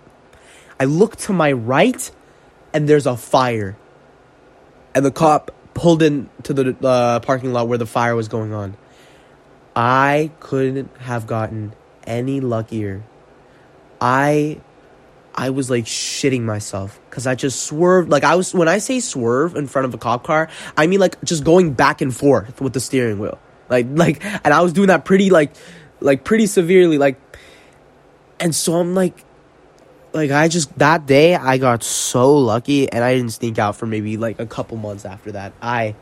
I 0.80 0.86
look 0.86 1.16
to 1.18 1.34
my 1.34 1.52
right 1.52 2.12
and 2.74 2.90
there's 2.90 3.06
a 3.06 3.16
fire. 3.16 3.78
And 4.94 5.06
the 5.06 5.12
cop 5.12 5.52
pulled 5.74 6.02
into 6.02 6.54
the 6.54 6.76
uh, 6.86 7.20
parking 7.20 7.54
lot 7.54 7.68
where 7.68 7.78
the 7.78 7.86
fire 7.86 8.16
was 8.16 8.28
going 8.28 8.54
on. 8.54 8.78
I 9.76 10.32
couldn't 10.40 10.96
have 10.98 11.28
gotten 11.28 11.74
any 12.08 12.40
luckier. 12.40 13.04
I 14.00 14.62
I 15.38 15.50
was 15.50 15.70
like 15.70 15.84
shitting 15.84 16.44
myself 16.44 17.00
because 17.10 17.28
I 17.28 17.36
just 17.36 17.64
swerved. 17.64 18.10
Like 18.10 18.24
I 18.24 18.36
was 18.36 18.54
when 18.54 18.70
I 18.70 18.78
say 18.78 19.02
swerve 19.02 19.56
in 19.56 19.68
front 19.68 19.86
of 19.86 19.94
a 19.94 19.98
cop 19.98 20.24
car, 20.24 20.50
I 20.78 20.88
mean 20.88 21.02
like 21.02 21.22
just 21.24 21.44
going 21.44 21.74
back 21.74 22.02
and 22.02 22.16
forth 22.16 22.62
with 22.62 22.74
the 22.74 22.80
steering 22.80 23.20
wheel. 23.20 23.38
Like 23.70 23.88
like, 23.90 24.24
and 24.24 24.54
I 24.54 24.62
was 24.62 24.72
doing 24.72 24.88
that 24.88 25.04
pretty 25.04 25.30
like 25.30 25.54
like 26.00 26.24
pretty 26.24 26.48
severely. 26.48 26.98
Like, 26.98 27.20
and 28.40 28.56
so 28.56 28.76
I'm 28.76 28.96
like, 28.96 29.26
like 30.14 30.32
I 30.32 30.48
just 30.48 30.78
that 30.80 31.06
day 31.06 31.36
I 31.36 31.58
got 31.58 31.84
so 31.84 32.34
lucky, 32.34 32.90
and 32.90 33.04
I 33.04 33.14
didn't 33.14 33.32
sneak 33.32 33.60
out 33.60 33.76
for 33.76 33.86
maybe 33.86 34.16
like 34.16 34.40
a 34.40 34.46
couple 34.46 34.78
months 34.78 35.04
after 35.04 35.34
that. 35.34 35.52
I 35.62 35.96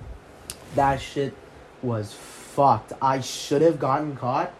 that 0.76 1.02
shit 1.02 1.34
was 1.82 2.14
fucked. 2.14 2.94
I 3.02 3.22
should 3.22 3.64
have 3.64 3.80
gotten 3.80 4.16
caught. 4.16 4.54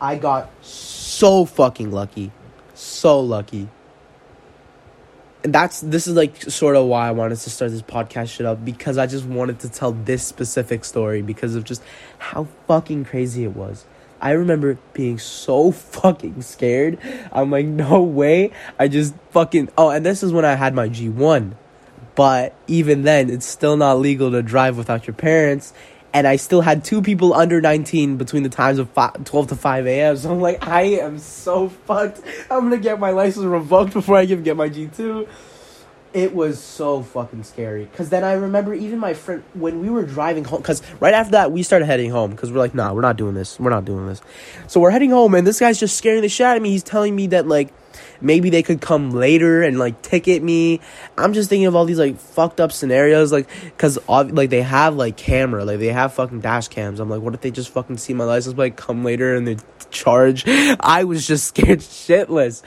I 0.00 0.16
got 0.16 0.50
so 0.62 1.44
fucking 1.44 1.92
lucky. 1.92 2.32
So 2.74 3.20
lucky 3.20 3.68
that's 5.42 5.80
this 5.80 6.06
is 6.06 6.14
like 6.14 6.42
sort 6.42 6.76
of 6.76 6.86
why 6.86 7.08
I 7.08 7.10
wanted 7.12 7.38
to 7.38 7.50
start 7.50 7.70
this 7.70 7.82
podcast 7.82 8.28
shit 8.28 8.46
up 8.46 8.64
because 8.64 8.98
I 8.98 9.06
just 9.06 9.24
wanted 9.24 9.60
to 9.60 9.68
tell 9.68 9.92
this 9.92 10.22
specific 10.22 10.84
story 10.84 11.22
because 11.22 11.54
of 11.54 11.64
just 11.64 11.82
how 12.18 12.48
fucking 12.66 13.04
crazy 13.04 13.44
it 13.44 13.56
was. 13.56 13.86
I 14.20 14.32
remember 14.32 14.78
being 14.92 15.18
so 15.18 15.70
fucking 15.72 16.42
scared. 16.42 16.98
I'm 17.32 17.50
like, 17.50 17.66
no 17.66 18.02
way. 18.02 18.52
I 18.78 18.88
just 18.88 19.14
fucking 19.30 19.70
oh, 19.78 19.90
and 19.90 20.04
this 20.04 20.22
is 20.22 20.32
when 20.32 20.44
I 20.44 20.54
had 20.54 20.74
my 20.74 20.88
G1. 20.88 21.52
But 22.16 22.54
even 22.66 23.02
then, 23.02 23.30
it's 23.30 23.46
still 23.46 23.76
not 23.76 23.98
legal 23.98 24.30
to 24.32 24.42
drive 24.42 24.76
without 24.76 25.06
your 25.06 25.14
parents 25.14 25.72
and 26.12 26.26
I 26.26 26.36
still 26.36 26.60
had 26.60 26.84
two 26.84 27.02
people 27.02 27.34
under 27.34 27.60
19 27.60 28.16
between 28.16 28.42
the 28.42 28.48
times 28.48 28.78
of 28.78 28.90
5, 28.90 29.24
12 29.24 29.48
to 29.48 29.56
5 29.56 29.86
a.m. 29.86 30.16
So 30.16 30.32
I'm 30.32 30.40
like, 30.40 30.66
I 30.66 30.82
am 30.82 31.18
so 31.18 31.68
fucked. 31.68 32.20
I'm 32.50 32.64
gonna 32.64 32.78
get 32.78 32.98
my 32.98 33.10
license 33.10 33.44
revoked 33.44 33.92
before 33.92 34.16
I 34.16 34.26
can 34.26 34.42
get 34.42 34.56
my 34.56 34.68
G2. 34.68 35.28
It 36.12 36.34
was 36.34 36.60
so 36.60 37.02
fucking 37.02 37.44
scary. 37.44 37.88
Cause 37.94 38.08
then 38.08 38.24
I 38.24 38.32
remember 38.32 38.74
even 38.74 38.98
my 38.98 39.14
friend 39.14 39.44
when 39.54 39.80
we 39.80 39.88
were 39.88 40.02
driving 40.02 40.44
home. 40.44 40.60
Cause 40.60 40.82
right 40.98 41.14
after 41.14 41.32
that 41.32 41.52
we 41.52 41.62
started 41.62 41.86
heading 41.86 42.10
home. 42.10 42.34
Cause 42.36 42.50
we're 42.50 42.58
like, 42.58 42.74
nah, 42.74 42.92
we're 42.92 43.00
not 43.00 43.16
doing 43.16 43.34
this. 43.34 43.60
We're 43.60 43.70
not 43.70 43.84
doing 43.84 44.08
this. 44.08 44.20
So 44.66 44.80
we're 44.80 44.90
heading 44.90 45.10
home, 45.10 45.34
and 45.34 45.46
this 45.46 45.60
guy's 45.60 45.78
just 45.78 45.96
scaring 45.96 46.22
the 46.22 46.28
shit 46.28 46.46
out 46.46 46.56
of 46.56 46.62
me. 46.62 46.70
He's 46.70 46.82
telling 46.82 47.14
me 47.14 47.28
that 47.28 47.46
like 47.46 47.72
maybe 48.20 48.50
they 48.50 48.62
could 48.62 48.80
come 48.80 49.10
later 49.10 49.62
and 49.62 49.78
like 49.78 50.02
ticket 50.02 50.42
me. 50.42 50.80
I'm 51.16 51.32
just 51.32 51.48
thinking 51.48 51.66
of 51.66 51.76
all 51.76 51.84
these 51.84 51.98
like 51.98 52.18
fucked 52.18 52.60
up 52.60 52.72
scenarios, 52.72 53.32
like 53.32 53.48
because 53.64 53.98
like 54.08 54.50
they 54.50 54.62
have 54.62 54.96
like 54.96 55.16
camera, 55.16 55.64
like 55.64 55.78
they 55.78 55.88
have 55.88 56.14
fucking 56.14 56.40
dash 56.40 56.68
cams. 56.68 57.00
I'm 57.00 57.08
like, 57.08 57.20
what 57.20 57.34
if 57.34 57.40
they 57.40 57.50
just 57.50 57.70
fucking 57.70 57.98
see 57.98 58.14
my 58.14 58.24
license 58.24 58.54
plate, 58.54 58.76
come 58.76 59.04
later 59.04 59.34
and 59.36 59.46
they 59.46 59.56
charge? 59.90 60.44
I 60.80 61.04
was 61.04 61.26
just 61.26 61.46
scared 61.46 61.80
shitless. 61.80 62.62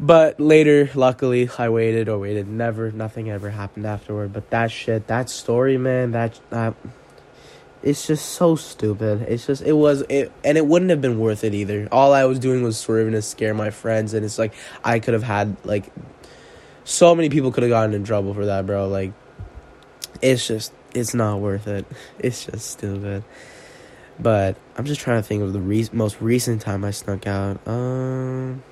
But 0.00 0.40
later, 0.40 0.90
luckily, 0.94 1.48
I 1.56 1.68
waited 1.68 2.08
or 2.08 2.18
waited. 2.18 2.48
Never, 2.48 2.90
nothing 2.90 3.30
ever 3.30 3.50
happened 3.50 3.86
afterward. 3.86 4.32
But 4.32 4.50
that 4.50 4.70
shit, 4.70 5.06
that 5.06 5.30
story, 5.30 5.78
man, 5.78 6.12
that. 6.12 6.40
Uh, 6.50 6.72
it's 7.84 8.06
just 8.06 8.30
so 8.30 8.56
stupid. 8.56 9.22
It's 9.28 9.46
just 9.46 9.62
it 9.62 9.74
was 9.74 10.00
it 10.08 10.32
and 10.42 10.56
it 10.56 10.66
wouldn't 10.66 10.90
have 10.90 11.02
been 11.02 11.18
worth 11.18 11.44
it 11.44 11.52
either. 11.52 11.86
All 11.92 12.14
I 12.14 12.24
was 12.24 12.38
doing 12.38 12.62
was 12.62 12.78
swerving 12.78 13.12
to 13.12 13.20
scare 13.20 13.52
my 13.52 13.68
friends 13.68 14.14
and 14.14 14.24
it's 14.24 14.38
like 14.38 14.54
I 14.82 15.00
could 15.00 15.12
have 15.12 15.22
had 15.22 15.54
like 15.64 15.92
so 16.84 17.14
many 17.14 17.28
people 17.28 17.52
could 17.52 17.62
have 17.62 17.68
gotten 17.68 17.94
in 17.94 18.02
trouble 18.04 18.32
for 18.32 18.46
that, 18.46 18.64
bro. 18.64 18.88
Like 18.88 19.12
it's 20.22 20.46
just 20.46 20.72
it's 20.94 21.12
not 21.12 21.40
worth 21.40 21.66
it. 21.66 21.84
It's 22.18 22.46
just 22.46 22.70
stupid. 22.70 23.22
But 24.18 24.56
I'm 24.76 24.86
just 24.86 25.02
trying 25.02 25.18
to 25.18 25.22
think 25.22 25.42
of 25.42 25.52
the 25.52 25.60
re- 25.60 25.88
most 25.92 26.22
recent 26.22 26.62
time 26.62 26.84
I 26.86 26.90
snuck 26.90 27.26
out. 27.26 27.60
Um 27.68 28.62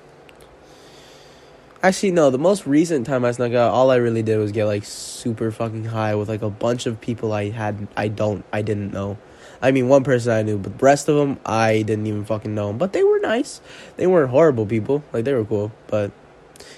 Actually, 1.83 2.11
no. 2.11 2.29
The 2.29 2.37
most 2.37 2.65
recent 2.65 3.05
time 3.05 3.25
I 3.25 3.31
snuck 3.33 3.51
out, 3.51 3.73
all 3.73 3.91
I 3.91 3.97
really 3.97 4.23
did 4.23 4.37
was 4.37 4.53
get 4.53 4.63
like 4.63 4.85
super 4.85 5.51
fucking 5.51 5.83
high 5.83 6.15
with 6.15 6.29
like 6.29 6.41
a 6.41 6.49
bunch 6.49 6.85
of 6.85 7.01
people 7.01 7.33
I 7.33 7.49
had 7.49 7.89
I 7.97 8.07
don't 8.07 8.45
I 8.53 8.61
didn't 8.61 8.93
know. 8.93 9.17
I 9.61 9.71
mean, 9.71 9.89
one 9.89 10.05
person 10.05 10.31
I 10.31 10.43
knew, 10.43 10.57
but 10.57 10.79
the 10.79 10.85
rest 10.85 11.09
of 11.09 11.17
them 11.17 11.41
I 11.45 11.81
didn't 11.81 12.07
even 12.07 12.23
fucking 12.23 12.55
know. 12.55 12.71
But 12.71 12.93
they 12.93 13.03
were 13.03 13.19
nice. 13.19 13.59
They 13.97 14.07
weren't 14.07 14.29
horrible 14.29 14.65
people. 14.65 15.03
Like 15.11 15.25
they 15.25 15.33
were 15.33 15.43
cool, 15.43 15.73
but 15.87 16.13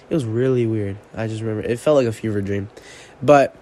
it 0.10 0.14
was 0.16 0.26
really 0.26 0.66
weird. 0.66 0.98
I 1.14 1.28
just 1.28 1.42
remember 1.42 1.62
it 1.70 1.78
felt 1.78 1.98
like 1.98 2.08
a 2.08 2.12
fever 2.12 2.42
dream. 2.42 2.70
But 3.22 3.56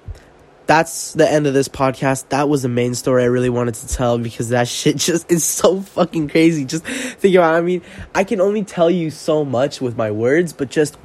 that's 0.66 1.12
the 1.12 1.30
end 1.30 1.46
of 1.46 1.54
this 1.54 1.68
podcast. 1.68 2.30
That 2.30 2.48
was 2.48 2.62
the 2.62 2.70
main 2.70 2.96
story 2.96 3.24
I 3.24 3.26
really 3.26 3.50
wanted 3.50 3.74
to 3.76 3.88
tell 3.90 4.18
because 4.18 4.48
that 4.50 4.68
shit 4.70 4.96
just 4.96 5.30
is 5.30 5.44
so 5.44 5.82
fucking 5.82 6.30
crazy. 6.30 6.64
Just 6.64 6.86
think 6.86 7.36
about 7.36 7.56
it. 7.56 7.58
I 7.58 7.62
mean, 7.62 7.82
I 8.16 8.24
can 8.24 8.40
only 8.40 8.64
tell 8.64 8.90
you 8.90 9.10
so 9.10 9.44
much 9.44 9.82
with 9.82 9.98
my 9.98 10.10
words, 10.10 10.54
but 10.54 10.70
just 10.70 10.98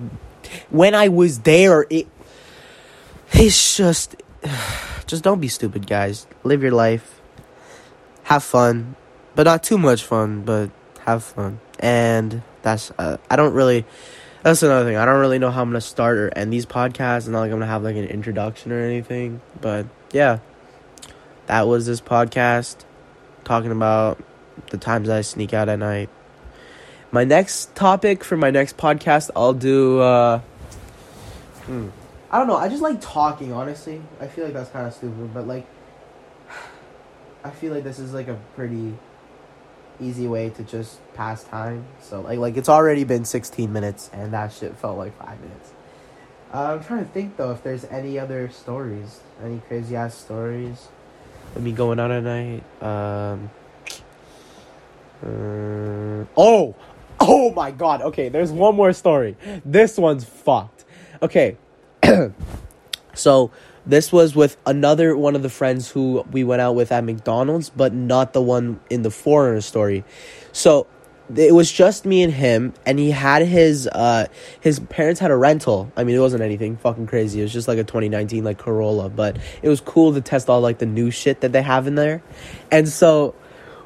when 0.71 0.95
I 0.95 1.09
was 1.09 1.41
there, 1.41 1.87
it 1.91 2.07
it's 3.33 3.77
just 3.77 4.17
just 5.07 5.25
don't 5.25 5.41
be 5.41 5.49
stupid, 5.49 5.87
guys. 5.87 6.27
Live 6.45 6.63
your 6.63 6.73
life. 6.73 7.21
Have 8.25 8.45
fun, 8.45 8.97
but 9.35 9.45
not 9.45 9.63
too 9.63 9.79
much 9.79 10.03
fun, 10.03 10.43
but 10.43 10.71
have 11.07 11.25
fun. 11.25 11.61
And 11.79 12.43
that's 12.63 12.91
uh, 12.99 13.17
I 13.31 13.37
don't 13.37 13.55
really 13.55 13.87
that's 14.43 14.63
another 14.63 14.85
thing. 14.85 14.97
I 14.97 15.05
don't 15.05 15.21
really 15.21 15.39
know 15.39 15.51
how 15.51 15.63
I'm 15.63 15.69
gonna 15.69 15.81
start 15.81 16.19
or 16.19 16.29
end 16.37 16.53
these 16.53 16.67
podcasts. 16.67 17.19
It's 17.19 17.29
not 17.29 17.41
like 17.41 17.53
I'm 17.53 17.59
gonna 17.59 17.67
have 17.67 17.83
like 17.83 17.97
an 17.97 18.05
introduction 18.05 18.73
or 18.73 18.81
anything. 18.81 19.41
But 19.61 19.87
yeah, 20.13 20.39
that 21.47 21.67
was 21.67 21.87
this 21.87 22.01
podcast 22.01 22.85
talking 23.45 23.73
about 23.73 24.23
the 24.71 24.79
times 24.79 25.09
I 25.09 25.23
sneak 25.23 25.55
out 25.55 25.69
at 25.69 25.79
night 25.79 26.11
my 27.11 27.25
next 27.25 27.75
topic 27.75 28.23
for 28.23 28.37
my 28.37 28.51
next 28.51 28.77
podcast, 28.77 29.31
I'll 29.35 29.55
do. 29.55 30.01
Uh, 30.01 30.41
hmm, 31.65 31.89
I 32.31 32.39
don't 32.39 32.47
know. 32.47 32.57
I 32.57 32.69
just 32.69 32.83
like 32.83 33.01
talking. 33.01 33.53
Honestly, 33.53 34.03
I 34.21 34.27
feel 34.27 34.45
like 34.45 34.55
that's 34.55 34.71
kind 34.71 34.87
of 34.87 34.95
stupid, 34.95 35.33
but 35.33 35.47
like, 35.47 35.67
I 37.45 37.51
feel 37.51 37.73
like 37.73 37.85
this 37.85 37.99
is 37.99 38.13
like 38.13 38.29
a 38.29 38.39
pretty 38.55 38.95
easy 40.01 40.29
way 40.29 40.51
to 40.51 40.63
just 40.63 41.01
pass 41.15 41.45
time. 41.45 41.85
So 42.01 42.21
like, 42.21 42.39
like 42.39 42.57
it's 42.57 42.69
already 42.69 43.05
been 43.05 43.25
sixteen 43.25 43.73
minutes, 43.73 44.11
and 44.13 44.33
that 44.33 44.53
shit 44.53 44.77
felt 44.77 44.99
like 44.99 45.19
five 45.19 45.41
minutes. 45.41 45.73
Uh, 46.53 46.75
I'm 46.75 46.85
trying 46.85 47.05
to 47.05 47.11
think 47.11 47.37
though 47.37 47.53
if 47.53 47.63
there's 47.63 47.85
any 47.85 48.19
other 48.19 48.51
stories, 48.51 49.21
any 49.43 49.61
crazy 49.69 49.97
ass 49.97 50.15
stories. 50.15 50.89
Let 51.55 51.65
me 51.65 51.73
going 51.73 51.99
out 51.99 52.11
at 52.11 52.23
night. 52.23 52.63
Um. 52.83 53.51
Uh, 55.21 56.25
oh, 56.37 56.77
Oh 57.21 57.53
my 57.53 57.71
god. 57.71 58.03
Okay, 58.03 58.29
there's 58.29 58.53
one 58.53 58.77
more 58.77 58.93
story. 58.93 59.37
This 59.65 59.97
one's 59.97 60.25
fucked. 60.25 60.85
Okay. 61.23 61.57
so 63.15 63.51
this 63.87 64.13
was 64.13 64.37
with 64.37 64.57
another 64.67 65.17
one 65.17 65.35
of 65.35 65.43
the 65.43 65.49
friends 65.49 65.91
who 65.91 66.25
we 66.31 66.45
went 66.45 66.61
out 66.61 66.75
with 66.75 66.93
at 66.93 67.05
McDonald's, 67.05 67.71
but 67.71 67.93
not 67.93 68.33
the 68.35 68.43
one 68.43 68.81
in 68.91 69.03
the 69.03 69.09
4Runner 69.09 69.63
story. 69.63 70.05
So 70.53 70.87
it 71.35 71.55
was 71.55 71.71
just 71.71 72.05
me 72.07 72.23
and 72.23 72.33
him, 72.33 72.75
and 72.87 72.99
he 72.99 73.11
had 73.11 73.43
his 73.47 73.87
uh 73.89 74.27
his 74.61 74.79
parents 74.81 75.21
had 75.21 75.31
a 75.31 75.37
rental. 75.37 75.93
I 75.97 76.05
mean, 76.05 76.17
it 76.17 76.21
wasn't 76.21 76.43
anything 76.43 76.77
fucking 76.77 77.07
crazy. 77.07 77.41
It 77.41 77.43
was 77.43 77.53
just 77.53 77.69
like 77.69 77.79
a 77.79 77.85
2019 77.85 78.45
like 78.45 78.59
Corolla, 78.59 79.09
but 79.09 79.37
it 79.63 79.69
was 79.69 79.81
cool 79.81 80.15
to 80.15 80.21
test 80.21 80.49
all 80.49 80.61
like 80.61 80.79
the 80.79 80.87
new 80.87 81.11
shit 81.11 81.41
that 81.41 81.53
they 81.53 81.63
have 81.63 81.87
in 81.87 81.97
there. 81.97 82.23
And 82.71 82.89
so 82.89 83.35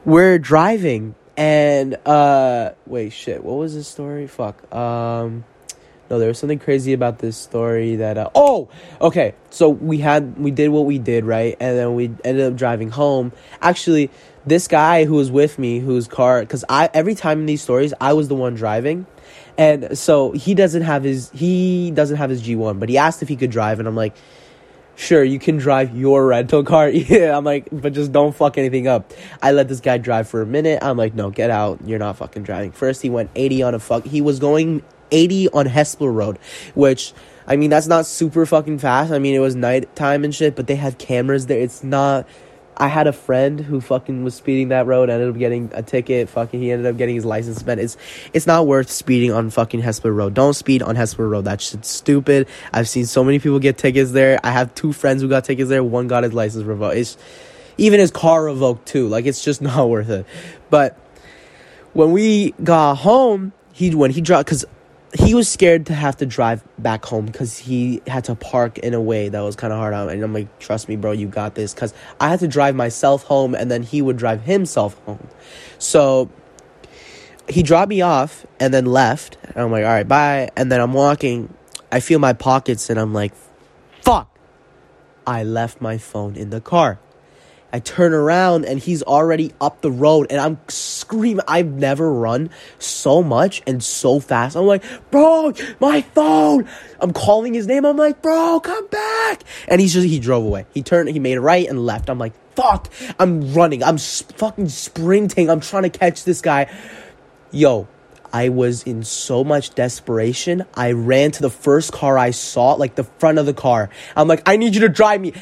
we're 0.04 0.38
driving 0.38 1.14
and 1.36 1.94
uh 2.06 2.72
wait, 2.86 3.10
shit, 3.10 3.42
what 3.42 3.54
was 3.58 3.74
this 3.74 3.88
story? 3.88 4.26
Fuck. 4.26 4.72
Um 4.74 5.44
no, 6.10 6.18
there 6.18 6.28
was 6.28 6.38
something 6.38 6.58
crazy 6.58 6.92
about 6.92 7.20
this 7.20 7.38
story 7.38 7.96
that 7.96 8.18
uh, 8.18 8.28
oh, 8.34 8.68
okay. 9.00 9.34
So 9.48 9.70
we 9.70 9.96
had 9.96 10.38
we 10.38 10.50
did 10.50 10.68
what 10.68 10.84
we 10.84 10.98
did, 10.98 11.24
right? 11.24 11.56
And 11.58 11.78
then 11.78 11.94
we 11.94 12.10
ended 12.22 12.52
up 12.52 12.54
driving 12.54 12.90
home. 12.90 13.32
Actually, 13.62 14.10
this 14.44 14.68
guy 14.68 15.06
who 15.06 15.14
was 15.14 15.30
with 15.30 15.58
me, 15.58 15.78
whose 15.78 16.08
car 16.08 16.44
cuz 16.44 16.66
I 16.68 16.90
every 16.92 17.14
time 17.14 17.40
in 17.40 17.46
these 17.46 17.62
stories, 17.62 17.94
I 17.98 18.12
was 18.12 18.28
the 18.28 18.34
one 18.34 18.54
driving. 18.54 19.06
And 19.56 19.96
so 19.96 20.32
he 20.32 20.54
doesn't 20.54 20.82
have 20.82 21.02
his 21.02 21.30
he 21.30 21.90
doesn't 21.92 22.18
have 22.18 22.28
his 22.28 22.42
G1, 22.42 22.78
but 22.78 22.90
he 22.90 22.98
asked 22.98 23.22
if 23.22 23.28
he 23.30 23.36
could 23.36 23.50
drive 23.50 23.78
and 23.78 23.88
I'm 23.88 23.96
like 23.96 24.14
sure 25.02 25.24
you 25.24 25.38
can 25.38 25.56
drive 25.56 25.96
your 25.96 26.26
rental 26.26 26.62
car. 26.64 26.88
Yeah 27.12 27.36
i'm 27.36 27.44
like 27.44 27.68
but 27.72 27.92
just 27.92 28.12
don't 28.12 28.34
fuck 28.34 28.56
anything 28.56 28.86
up. 28.86 29.12
I 29.42 29.52
let 29.52 29.68
this 29.68 29.80
guy 29.80 29.98
drive 29.98 30.28
for 30.28 30.40
a 30.40 30.46
minute. 30.46 30.78
I'm 30.82 30.96
like 30.96 31.14
no 31.14 31.30
get 31.30 31.50
out. 31.50 31.80
You're 31.84 31.98
not 31.98 32.16
fucking 32.16 32.44
driving. 32.44 32.72
First 32.72 33.02
he 33.02 33.10
went 33.10 33.30
80 33.34 33.62
on 33.64 33.74
a 33.74 33.78
fuck 33.78 34.04
he 34.04 34.20
was 34.20 34.38
going 34.38 34.82
80 35.10 35.48
on 35.50 35.66
Hespeler 35.66 36.14
road 36.14 36.38
which 36.74 37.12
i 37.46 37.56
mean 37.56 37.68
that's 37.70 37.88
not 37.88 38.06
super 38.06 38.46
fucking 38.46 38.78
fast. 38.78 39.12
I 39.12 39.18
mean 39.18 39.34
it 39.34 39.40
was 39.40 39.54
nighttime 39.54 40.24
and 40.24 40.34
shit 40.34 40.54
but 40.56 40.66
they 40.66 40.76
have 40.76 40.98
cameras 40.98 41.46
there. 41.46 41.60
It's 41.60 41.82
not 41.82 42.26
I 42.76 42.88
had 42.88 43.06
a 43.06 43.12
friend 43.12 43.60
who 43.60 43.80
fucking 43.80 44.24
was 44.24 44.34
speeding 44.34 44.68
that 44.68 44.86
road, 44.86 45.10
ended 45.10 45.28
up 45.28 45.38
getting 45.38 45.70
a 45.74 45.82
ticket. 45.82 46.28
Fucking, 46.28 46.60
he 46.60 46.70
ended 46.70 46.86
up 46.86 46.96
getting 46.96 47.14
his 47.14 47.24
license 47.24 47.56
suspended. 47.56 47.84
It's 47.84 47.96
it's 48.32 48.46
not 48.46 48.66
worth 48.66 48.90
speeding 48.90 49.32
on 49.32 49.50
fucking 49.50 49.82
Hespeler 49.82 50.14
Road. 50.14 50.34
Don't 50.34 50.54
speed 50.54 50.82
on 50.82 50.96
Hespeler 50.96 51.30
Road. 51.30 51.44
That 51.44 51.60
shit's 51.60 51.88
stupid. 51.88 52.48
I've 52.72 52.88
seen 52.88 53.06
so 53.06 53.22
many 53.22 53.38
people 53.38 53.58
get 53.58 53.78
tickets 53.78 54.12
there. 54.12 54.40
I 54.42 54.50
have 54.50 54.74
two 54.74 54.92
friends 54.92 55.22
who 55.22 55.28
got 55.28 55.44
tickets 55.44 55.68
there. 55.68 55.84
One 55.84 56.08
got 56.08 56.24
his 56.24 56.32
license 56.32 56.64
revoked. 56.64 56.96
It's 56.96 57.16
even 57.76 58.00
his 58.00 58.10
car 58.10 58.44
revoked 58.44 58.86
too. 58.86 59.08
Like 59.08 59.26
it's 59.26 59.44
just 59.44 59.60
not 59.62 59.88
worth 59.88 60.08
it. 60.08 60.26
But 60.70 60.98
when 61.92 62.12
we 62.12 62.52
got 62.62 62.96
home, 62.96 63.52
he 63.72 63.94
when 63.94 64.10
he 64.10 64.20
dropped 64.20 64.46
because 64.46 64.64
he 65.14 65.34
was 65.34 65.48
scared 65.48 65.86
to 65.86 65.94
have 65.94 66.16
to 66.18 66.26
drive 66.26 66.64
back 66.78 67.04
home 67.04 67.26
because 67.26 67.58
he 67.58 68.00
had 68.06 68.24
to 68.24 68.34
park 68.34 68.78
in 68.78 68.94
a 68.94 69.00
way 69.00 69.28
that 69.28 69.40
was 69.40 69.56
kind 69.56 69.72
of 69.72 69.78
hard 69.78 69.92
on. 69.92 70.08
And 70.08 70.22
I'm 70.22 70.32
like, 70.32 70.58
trust 70.58 70.88
me, 70.88 70.96
bro, 70.96 71.12
you 71.12 71.26
got 71.26 71.54
this. 71.54 71.74
Because 71.74 71.92
I 72.18 72.28
had 72.28 72.40
to 72.40 72.48
drive 72.48 72.74
myself 72.74 73.24
home 73.24 73.54
and 73.54 73.70
then 73.70 73.82
he 73.82 74.00
would 74.00 74.16
drive 74.16 74.42
himself 74.42 74.96
home. 75.04 75.28
So 75.78 76.30
he 77.48 77.62
dropped 77.62 77.90
me 77.90 78.00
off 78.00 78.46
and 78.58 78.72
then 78.72 78.86
left. 78.86 79.36
And 79.42 79.58
I'm 79.58 79.70
like, 79.70 79.84
all 79.84 79.90
right, 79.90 80.08
bye. 80.08 80.50
And 80.56 80.72
then 80.72 80.80
I'm 80.80 80.94
walking. 80.94 81.52
I 81.90 82.00
feel 82.00 82.18
my 82.18 82.32
pockets 82.32 82.88
and 82.88 82.98
I'm 82.98 83.12
like, 83.12 83.34
fuck. 84.00 84.28
I 85.26 85.44
left 85.44 85.80
my 85.80 85.98
phone 85.98 86.36
in 86.36 86.50
the 86.50 86.60
car. 86.60 86.98
I 87.72 87.80
turn 87.80 88.12
around 88.12 88.66
and 88.66 88.78
he's 88.78 89.02
already 89.02 89.52
up 89.60 89.80
the 89.80 89.90
road 89.90 90.26
and 90.30 90.40
I'm 90.40 90.58
screaming. 90.68 91.44
I've 91.48 91.72
never 91.72 92.12
run 92.12 92.50
so 92.78 93.22
much 93.22 93.62
and 93.66 93.82
so 93.82 94.20
fast. 94.20 94.56
I'm 94.56 94.66
like, 94.66 94.84
bro, 95.10 95.54
my 95.80 96.02
phone. 96.02 96.68
I'm 97.00 97.12
calling 97.12 97.54
his 97.54 97.66
name. 97.66 97.86
I'm 97.86 97.96
like, 97.96 98.20
bro, 98.20 98.60
come 98.60 98.86
back. 98.88 99.42
And 99.68 99.80
he's 99.80 99.94
just, 99.94 100.06
he 100.06 100.18
drove 100.20 100.44
away. 100.44 100.66
He 100.74 100.82
turned, 100.82 101.08
he 101.08 101.18
made 101.18 101.38
a 101.38 101.40
right 101.40 101.66
and 101.66 101.86
left. 101.86 102.10
I'm 102.10 102.18
like, 102.18 102.34
fuck. 102.54 102.92
I'm 103.18 103.54
running. 103.54 103.82
I'm 103.82 103.96
fucking 103.96 104.68
sprinting. 104.68 105.48
I'm 105.48 105.60
trying 105.60 105.84
to 105.84 105.90
catch 105.90 106.24
this 106.24 106.42
guy. 106.42 106.70
Yo, 107.52 107.88
I 108.32 108.48
was 108.48 108.82
in 108.84 109.02
so 109.04 109.44
much 109.44 109.74
desperation. 109.74 110.64
I 110.74 110.92
ran 110.92 111.30
to 111.32 111.42
the 111.42 111.50
first 111.50 111.92
car 111.92 112.16
I 112.18 112.30
saw, 112.30 112.74
like 112.74 112.94
the 112.94 113.04
front 113.04 113.38
of 113.38 113.46
the 113.46 113.54
car. 113.54 113.90
I'm 114.16 114.28
like, 114.28 114.42
I 114.46 114.56
need 114.56 114.74
you 114.74 114.82
to 114.82 114.88
drive 114.88 115.20
me. 115.20 115.34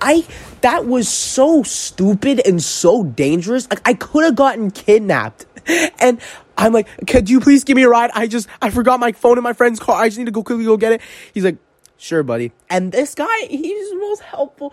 I 0.00 0.26
that 0.60 0.86
was 0.86 1.08
so 1.08 1.62
stupid 1.62 2.40
and 2.46 2.62
so 2.62 3.04
dangerous. 3.04 3.68
Like 3.70 3.80
I 3.84 3.94
could 3.94 4.24
have 4.24 4.36
gotten 4.36 4.70
kidnapped. 4.70 5.46
And 6.00 6.20
I'm 6.56 6.72
like, 6.72 6.88
could 7.06 7.30
you 7.30 7.38
please 7.38 7.64
give 7.64 7.76
me 7.76 7.82
a 7.82 7.88
ride? 7.88 8.10
I 8.14 8.26
just 8.26 8.48
I 8.60 8.70
forgot 8.70 8.98
my 8.98 9.12
phone 9.12 9.36
in 9.38 9.44
my 9.44 9.52
friend's 9.52 9.78
car. 9.78 10.00
I 10.02 10.08
just 10.08 10.18
need 10.18 10.24
to 10.24 10.30
go 10.30 10.42
quickly 10.42 10.64
go 10.64 10.76
get 10.76 10.92
it. 10.92 11.00
He's 11.32 11.44
like, 11.44 11.58
sure, 11.96 12.22
buddy. 12.22 12.50
And 12.68 12.90
this 12.90 13.14
guy, 13.14 13.46
he's 13.48 13.90
the 13.90 13.96
most 13.96 14.22
helpful. 14.22 14.72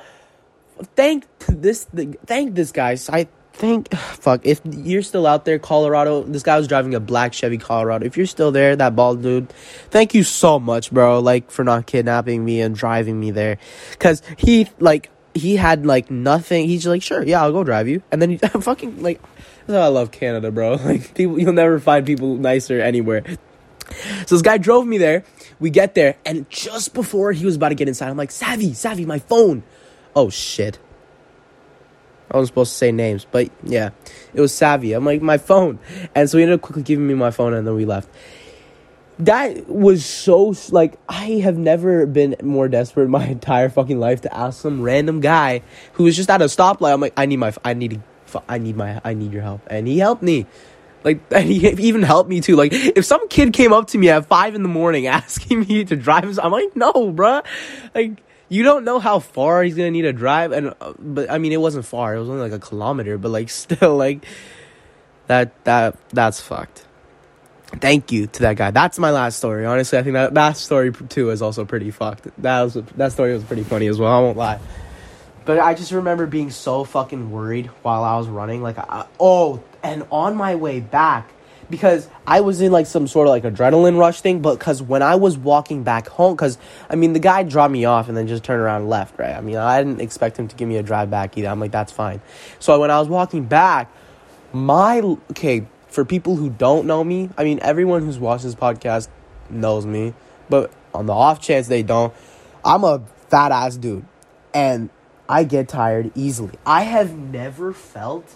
Thank 0.95 1.25
this 1.47 1.85
thank 2.25 2.55
this 2.55 2.71
guy. 2.71 2.95
So 2.95 3.13
I 3.13 3.27
Thank 3.57 3.91
fuck 3.95 4.45
if 4.45 4.61
you're 4.65 5.01
still 5.01 5.25
out 5.25 5.45
there, 5.45 5.59
Colorado. 5.59 6.23
This 6.23 6.43
guy 6.43 6.57
was 6.57 6.67
driving 6.67 6.93
a 6.93 6.99
black 6.99 7.33
Chevy 7.33 7.57
Colorado. 7.57 8.05
If 8.05 8.15
you're 8.15 8.27
still 8.27 8.51
there, 8.51 8.75
that 8.75 8.95
bald 8.95 9.23
dude, 9.23 9.49
thank 9.89 10.13
you 10.13 10.23
so 10.23 10.59
much, 10.59 10.91
bro. 10.91 11.19
Like 11.19 11.49
for 11.49 11.63
not 11.63 11.87
kidnapping 11.87 12.45
me 12.45 12.61
and 12.61 12.75
driving 12.75 13.19
me 13.19 13.31
there, 13.31 13.57
cause 13.99 14.21
he 14.37 14.67
like 14.79 15.09
he 15.37 15.55
had 15.55 15.85
like 15.85 16.11
nothing. 16.11 16.67
He's 16.67 16.85
like, 16.85 17.01
sure, 17.01 17.23
yeah, 17.23 17.41
I'll 17.41 17.51
go 17.51 17.63
drive 17.63 17.87
you, 17.87 18.01
and 18.11 18.21
then 18.21 18.29
he 18.31 18.37
fucking 18.61 19.01
like. 19.01 19.21
I 19.69 19.87
love 19.87 20.11
Canada, 20.11 20.51
bro. 20.51 20.75
Like 20.83 21.13
people, 21.13 21.39
you'll 21.39 21.53
never 21.53 21.79
find 21.79 22.05
people 22.05 22.35
nicer 22.35 22.79
anywhere. 22.79 23.23
So 24.25 24.35
this 24.35 24.41
guy 24.41 24.57
drove 24.57 24.85
me 24.85 24.97
there. 24.97 25.23
We 25.59 25.69
get 25.69 25.95
there, 25.95 26.17
and 26.25 26.49
just 26.49 26.93
before 26.93 27.31
he 27.31 27.45
was 27.45 27.55
about 27.55 27.69
to 27.69 27.75
get 27.75 27.87
inside, 27.87 28.09
I'm 28.09 28.17
like, 28.17 28.31
Savvy, 28.31 28.73
Savvy, 28.73 29.05
my 29.05 29.19
phone. 29.19 29.63
Oh 30.15 30.29
shit. 30.29 30.79
I 32.29 32.37
wasn't 32.37 32.49
supposed 32.49 32.71
to 32.73 32.77
say 32.77 32.91
names, 32.91 33.25
but 33.29 33.49
yeah, 33.63 33.91
it 34.33 34.41
was 34.41 34.53
Savvy. 34.53 34.91
I'm 34.91 35.05
like, 35.05 35.21
my 35.21 35.37
phone. 35.37 35.79
And 36.13 36.29
so 36.29 36.37
he 36.37 36.43
ended 36.43 36.55
up 36.55 36.61
quickly 36.61 36.83
giving 36.83 37.07
me 37.07 37.13
my 37.13 37.31
phone, 37.31 37.53
and 37.53 37.65
then 37.65 37.75
we 37.75 37.85
left. 37.85 38.09
That 39.19 39.67
was 39.67 40.05
so, 40.05 40.53
like, 40.69 40.99
I 41.09 41.39
have 41.43 41.57
never 41.57 42.05
been 42.05 42.35
more 42.43 42.67
desperate 42.67 43.05
in 43.05 43.11
my 43.11 43.25
entire 43.27 43.69
fucking 43.69 43.99
life 43.99 44.21
to 44.21 44.35
ask 44.35 44.61
some 44.61 44.81
random 44.81 45.21
guy 45.21 45.61
who 45.93 46.03
was 46.03 46.15
just 46.15 46.29
at 46.29 46.41
a 46.41 46.45
stoplight. 46.45 46.93
I'm 46.93 47.01
like, 47.01 47.13
I 47.17 47.25
need 47.25 47.37
my, 47.37 47.53
I 47.65 47.73
need, 47.73 48.01
I 48.47 48.57
need 48.57 48.75
my, 48.75 49.01
I 49.03 49.13
need 49.13 49.33
your 49.33 49.41
help. 49.41 49.61
And 49.67 49.87
he 49.87 49.99
helped 49.99 50.21
me. 50.21 50.45
Like, 51.03 51.19
and 51.31 51.45
he 51.45 51.67
even 51.87 52.03
helped 52.03 52.29
me 52.29 52.41
too. 52.41 52.55
Like, 52.55 52.73
if 52.73 53.05
some 53.05 53.27
kid 53.27 53.53
came 53.53 53.73
up 53.73 53.87
to 53.87 53.97
me 53.97 54.09
at 54.09 54.27
five 54.27 54.55
in 54.55 54.61
the 54.61 54.69
morning 54.69 55.07
asking 55.07 55.61
me 55.61 55.83
to 55.85 55.95
drive, 55.95 56.37
I'm 56.39 56.51
like, 56.51 56.75
no, 56.75 56.91
bruh. 56.93 57.43
Like, 57.95 58.21
you 58.49 58.63
don't 58.63 58.85
know 58.85 58.99
how 58.99 59.19
far 59.19 59.63
he's 59.63 59.75
gonna 59.75 59.91
need 59.91 60.03
to 60.03 60.13
drive, 60.13 60.51
and 60.51 60.73
uh, 60.79 60.93
but 60.97 61.29
I 61.29 61.37
mean 61.37 61.51
it 61.51 61.59
wasn't 61.59 61.85
far. 61.85 62.15
It 62.15 62.19
was 62.19 62.29
only 62.29 62.41
like 62.41 62.53
a 62.53 62.59
kilometer, 62.59 63.17
but 63.17 63.29
like 63.29 63.49
still 63.49 63.97
like 63.97 64.25
that 65.27 65.51
that 65.65 65.97
that's 66.11 66.39
fucked. 66.39 66.86
Thank 67.67 68.11
you 68.11 68.27
to 68.27 68.41
that 68.43 68.55
guy. 68.55 68.71
That's 68.71 68.97
my 68.97 69.11
last 69.11 69.37
story. 69.37 69.65
Honestly, 69.65 69.99
I 69.99 70.03
think 70.03 70.13
that 70.13 70.33
that 70.33 70.57
story 70.57 70.93
too 70.93 71.31
is 71.31 71.41
also 71.41 71.65
pretty 71.65 71.91
fucked. 71.91 72.27
That 72.41 72.61
was 72.63 72.73
that 72.73 73.11
story 73.11 73.33
was 73.33 73.43
pretty 73.43 73.63
funny 73.63 73.87
as 73.87 73.99
well. 73.99 74.11
I 74.11 74.19
won't 74.19 74.37
lie. 74.37 74.59
But 75.45 75.59
I 75.59 75.73
just 75.75 75.91
remember 75.91 76.25
being 76.27 76.49
so 76.49 76.83
fucking 76.83 77.31
worried 77.31 77.67
while 77.81 78.03
I 78.03 78.17
was 78.17 78.27
running. 78.27 78.61
Like, 78.61 78.77
I, 78.77 79.05
oh, 79.17 79.63
and 79.81 80.05
on 80.11 80.35
my 80.35 80.55
way 80.55 80.81
back, 80.81 81.31
because 81.69 82.09
I 82.25 82.41
was 82.41 82.59
in 82.59 82.71
like 82.71 82.85
some 82.85 83.07
sort 83.07 83.27
of 83.27 83.31
like 83.31 83.43
adrenaline 83.43 83.97
rush 83.97 84.21
thing, 84.21 84.41
but 84.41 84.59
because 84.59 84.81
when 84.81 85.01
I 85.01 85.15
was 85.15 85.37
walking 85.37 85.83
back 85.83 86.07
home, 86.07 86.35
because 86.35 86.57
I 86.89 86.95
mean, 86.95 87.13
the 87.13 87.19
guy 87.19 87.43
dropped 87.43 87.71
me 87.71 87.85
off 87.85 88.07
and 88.07 88.17
then 88.17 88.27
just 88.27 88.43
turned 88.43 88.61
around 88.61 88.81
and 88.81 88.89
left, 88.89 89.17
right? 89.19 89.35
I 89.35 89.41
mean, 89.41 89.57
I 89.57 89.81
didn't 89.81 90.01
expect 90.01 90.37
him 90.37 90.47
to 90.47 90.55
give 90.55 90.67
me 90.67 90.77
a 90.77 90.83
drive 90.83 91.09
back 91.09 91.37
either. 91.37 91.47
I'm 91.47 91.59
like, 91.59 91.71
that's 91.71 91.91
fine. 91.91 92.21
So 92.59 92.79
when 92.79 92.91
I 92.91 92.99
was 92.99 93.07
walking 93.07 93.45
back, 93.45 93.91
my, 94.53 94.99
okay, 95.31 95.65
for 95.97 96.05
people 96.05 96.35
who 96.35 96.51
don't 96.51 96.85
know 96.85 97.03
me, 97.03 97.27
I 97.39 97.43
mean, 97.43 97.57
everyone 97.63 98.05
who's 98.05 98.19
watched 98.19 98.43
this 98.43 98.53
podcast 98.53 99.07
knows 99.49 99.83
me, 99.83 100.13
but 100.47 100.71
on 100.93 101.07
the 101.07 101.13
off 101.13 101.41
chance 101.41 101.67
they 101.67 101.81
don't, 101.81 102.13
I'm 102.63 102.83
a 102.83 103.01
fat 103.29 103.51
ass 103.51 103.77
dude 103.77 104.05
and 104.53 104.91
I 105.27 105.43
get 105.43 105.67
tired 105.67 106.11
easily. 106.13 106.53
I 106.67 106.83
have 106.83 107.17
never 107.17 107.73
felt 107.73 108.35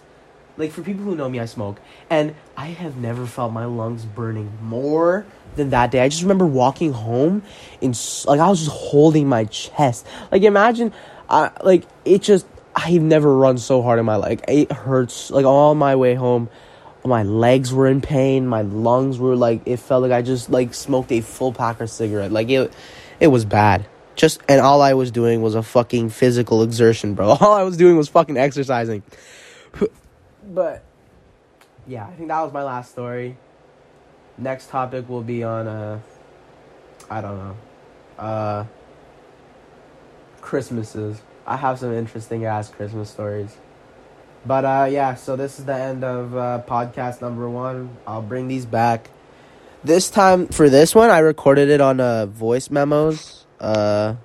like 0.58 0.72
for 0.72 0.82
people 0.82 1.04
who 1.04 1.16
know 1.16 1.30
me, 1.30 1.40
I 1.40 1.46
smoke, 1.46 1.80
and 2.10 2.34
I 2.58 2.66
have 2.66 2.98
never 2.98 3.28
felt 3.28 3.54
my 3.54 3.66
lungs 3.66 4.06
burning 4.06 4.52
more 4.64 5.24
than 5.56 5.70
that 5.70 5.92
day. 5.92 6.02
I 6.02 6.10
just 6.10 6.24
remember 6.24 6.48
walking 6.48 6.94
home 6.94 7.44
and 7.80 7.96
like 8.26 8.40
I 8.40 8.50
was 8.50 8.66
just 8.66 8.72
holding 8.72 9.30
my 9.30 9.46
chest. 9.46 10.08
Like 10.32 10.42
imagine, 10.42 10.94
I 11.30 11.52
like 11.64 11.86
it 12.06 12.24
just. 12.24 12.48
I've 12.76 13.04
never 13.04 13.36
run 13.38 13.60
so 13.60 13.84
hard 13.84 14.00
in 14.00 14.06
my 14.06 14.16
life. 14.16 14.40
It 14.48 14.72
hurts 14.72 15.30
like 15.30 15.46
all 15.46 15.76
my 15.76 15.96
way 15.96 16.16
home. 16.16 16.50
My 17.04 17.24
legs 17.24 17.74
were 17.74 17.88
in 17.88 18.02
pain. 18.02 18.48
My 18.48 18.62
lungs 18.62 19.18
were 19.18 19.36
like 19.36 19.62
it 19.66 19.78
felt 19.78 20.04
like 20.04 20.12
I 20.12 20.22
just 20.22 20.50
like 20.50 20.74
smoked 20.74 21.12
a 21.12 21.22
full 21.22 21.52
pack 21.52 21.82
of 21.82 21.90
cigarette. 21.90 22.32
Like 22.32 22.50
it, 22.50 22.72
it 23.20 23.28
was 23.28 23.46
bad. 23.46 23.86
Just 24.16 24.42
and 24.48 24.62
all 24.62 24.82
I 24.82 24.94
was 24.94 25.10
doing 25.10 25.42
was 25.42 25.56
a 25.56 25.64
fucking 25.64 26.10
physical 26.10 26.64
exertion, 26.64 27.16
bro. 27.16 27.30
All 27.42 27.54
I 27.54 27.64
was 27.64 27.78
doing 27.78 27.98
was 27.98 28.10
fucking 28.10 28.38
exercising. 28.38 29.04
But 30.44 30.84
yeah, 31.88 32.08
I 32.08 32.12
think 32.14 32.28
that 32.28 32.42
was 32.42 32.52
my 32.52 32.64
last 32.64 32.92
story. 32.92 33.38
Next 34.38 34.70
topic 34.70 35.08
will 35.08 35.22
be 35.22 35.44
on 35.44 35.68
uh 35.68 36.00
I 37.10 37.22
don't 37.22 37.38
know. 37.38 37.58
Uh 38.18 38.66
Christmases. 40.42 41.22
I 41.46 41.58
have 41.58 41.80
some 41.80 41.94
interesting 41.94 42.46
ass 42.46 42.70
Christmas 42.70 43.10
stories. 43.10 43.56
But 44.46 44.66
uh 44.66 44.88
yeah, 44.90 45.16
so 45.16 45.36
this 45.36 45.60
is 45.60 45.66
the 45.66 45.76
end 45.76 46.04
of 46.04 46.36
uh 46.36 46.62
podcast 46.68 47.22
number 47.22 47.50
1. 47.50 47.98
I'll 48.08 48.22
bring 48.22 48.48
these 48.48 48.66
back. 48.66 49.10
This 49.84 50.10
time 50.10 50.48
for 50.48 50.70
this 50.70 50.96
one 50.96 51.10
I 51.10 51.20
recorded 51.20 51.70
it 51.70 51.82
on 51.82 52.00
uh 52.00 52.26
voice 52.26 52.70
memos 52.70 53.46
uh 53.60 54.16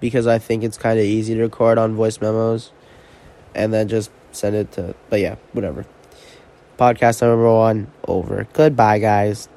because 0.00 0.26
I 0.26 0.38
think 0.38 0.64
it's 0.64 0.78
kind 0.78 0.98
of 0.98 1.04
easy 1.04 1.34
to 1.34 1.42
record 1.42 1.78
on 1.78 1.94
voice 1.94 2.20
memos 2.20 2.72
and 3.54 3.72
then 3.72 3.88
just 3.88 4.10
send 4.32 4.56
it 4.56 4.72
to. 4.72 4.94
But 5.10 5.20
yeah, 5.20 5.36
whatever. 5.52 5.84
Podcast 6.78 7.22
number 7.22 7.50
one 7.50 7.90
over. 8.06 8.46
Goodbye, 8.52 8.98
guys. 8.98 9.48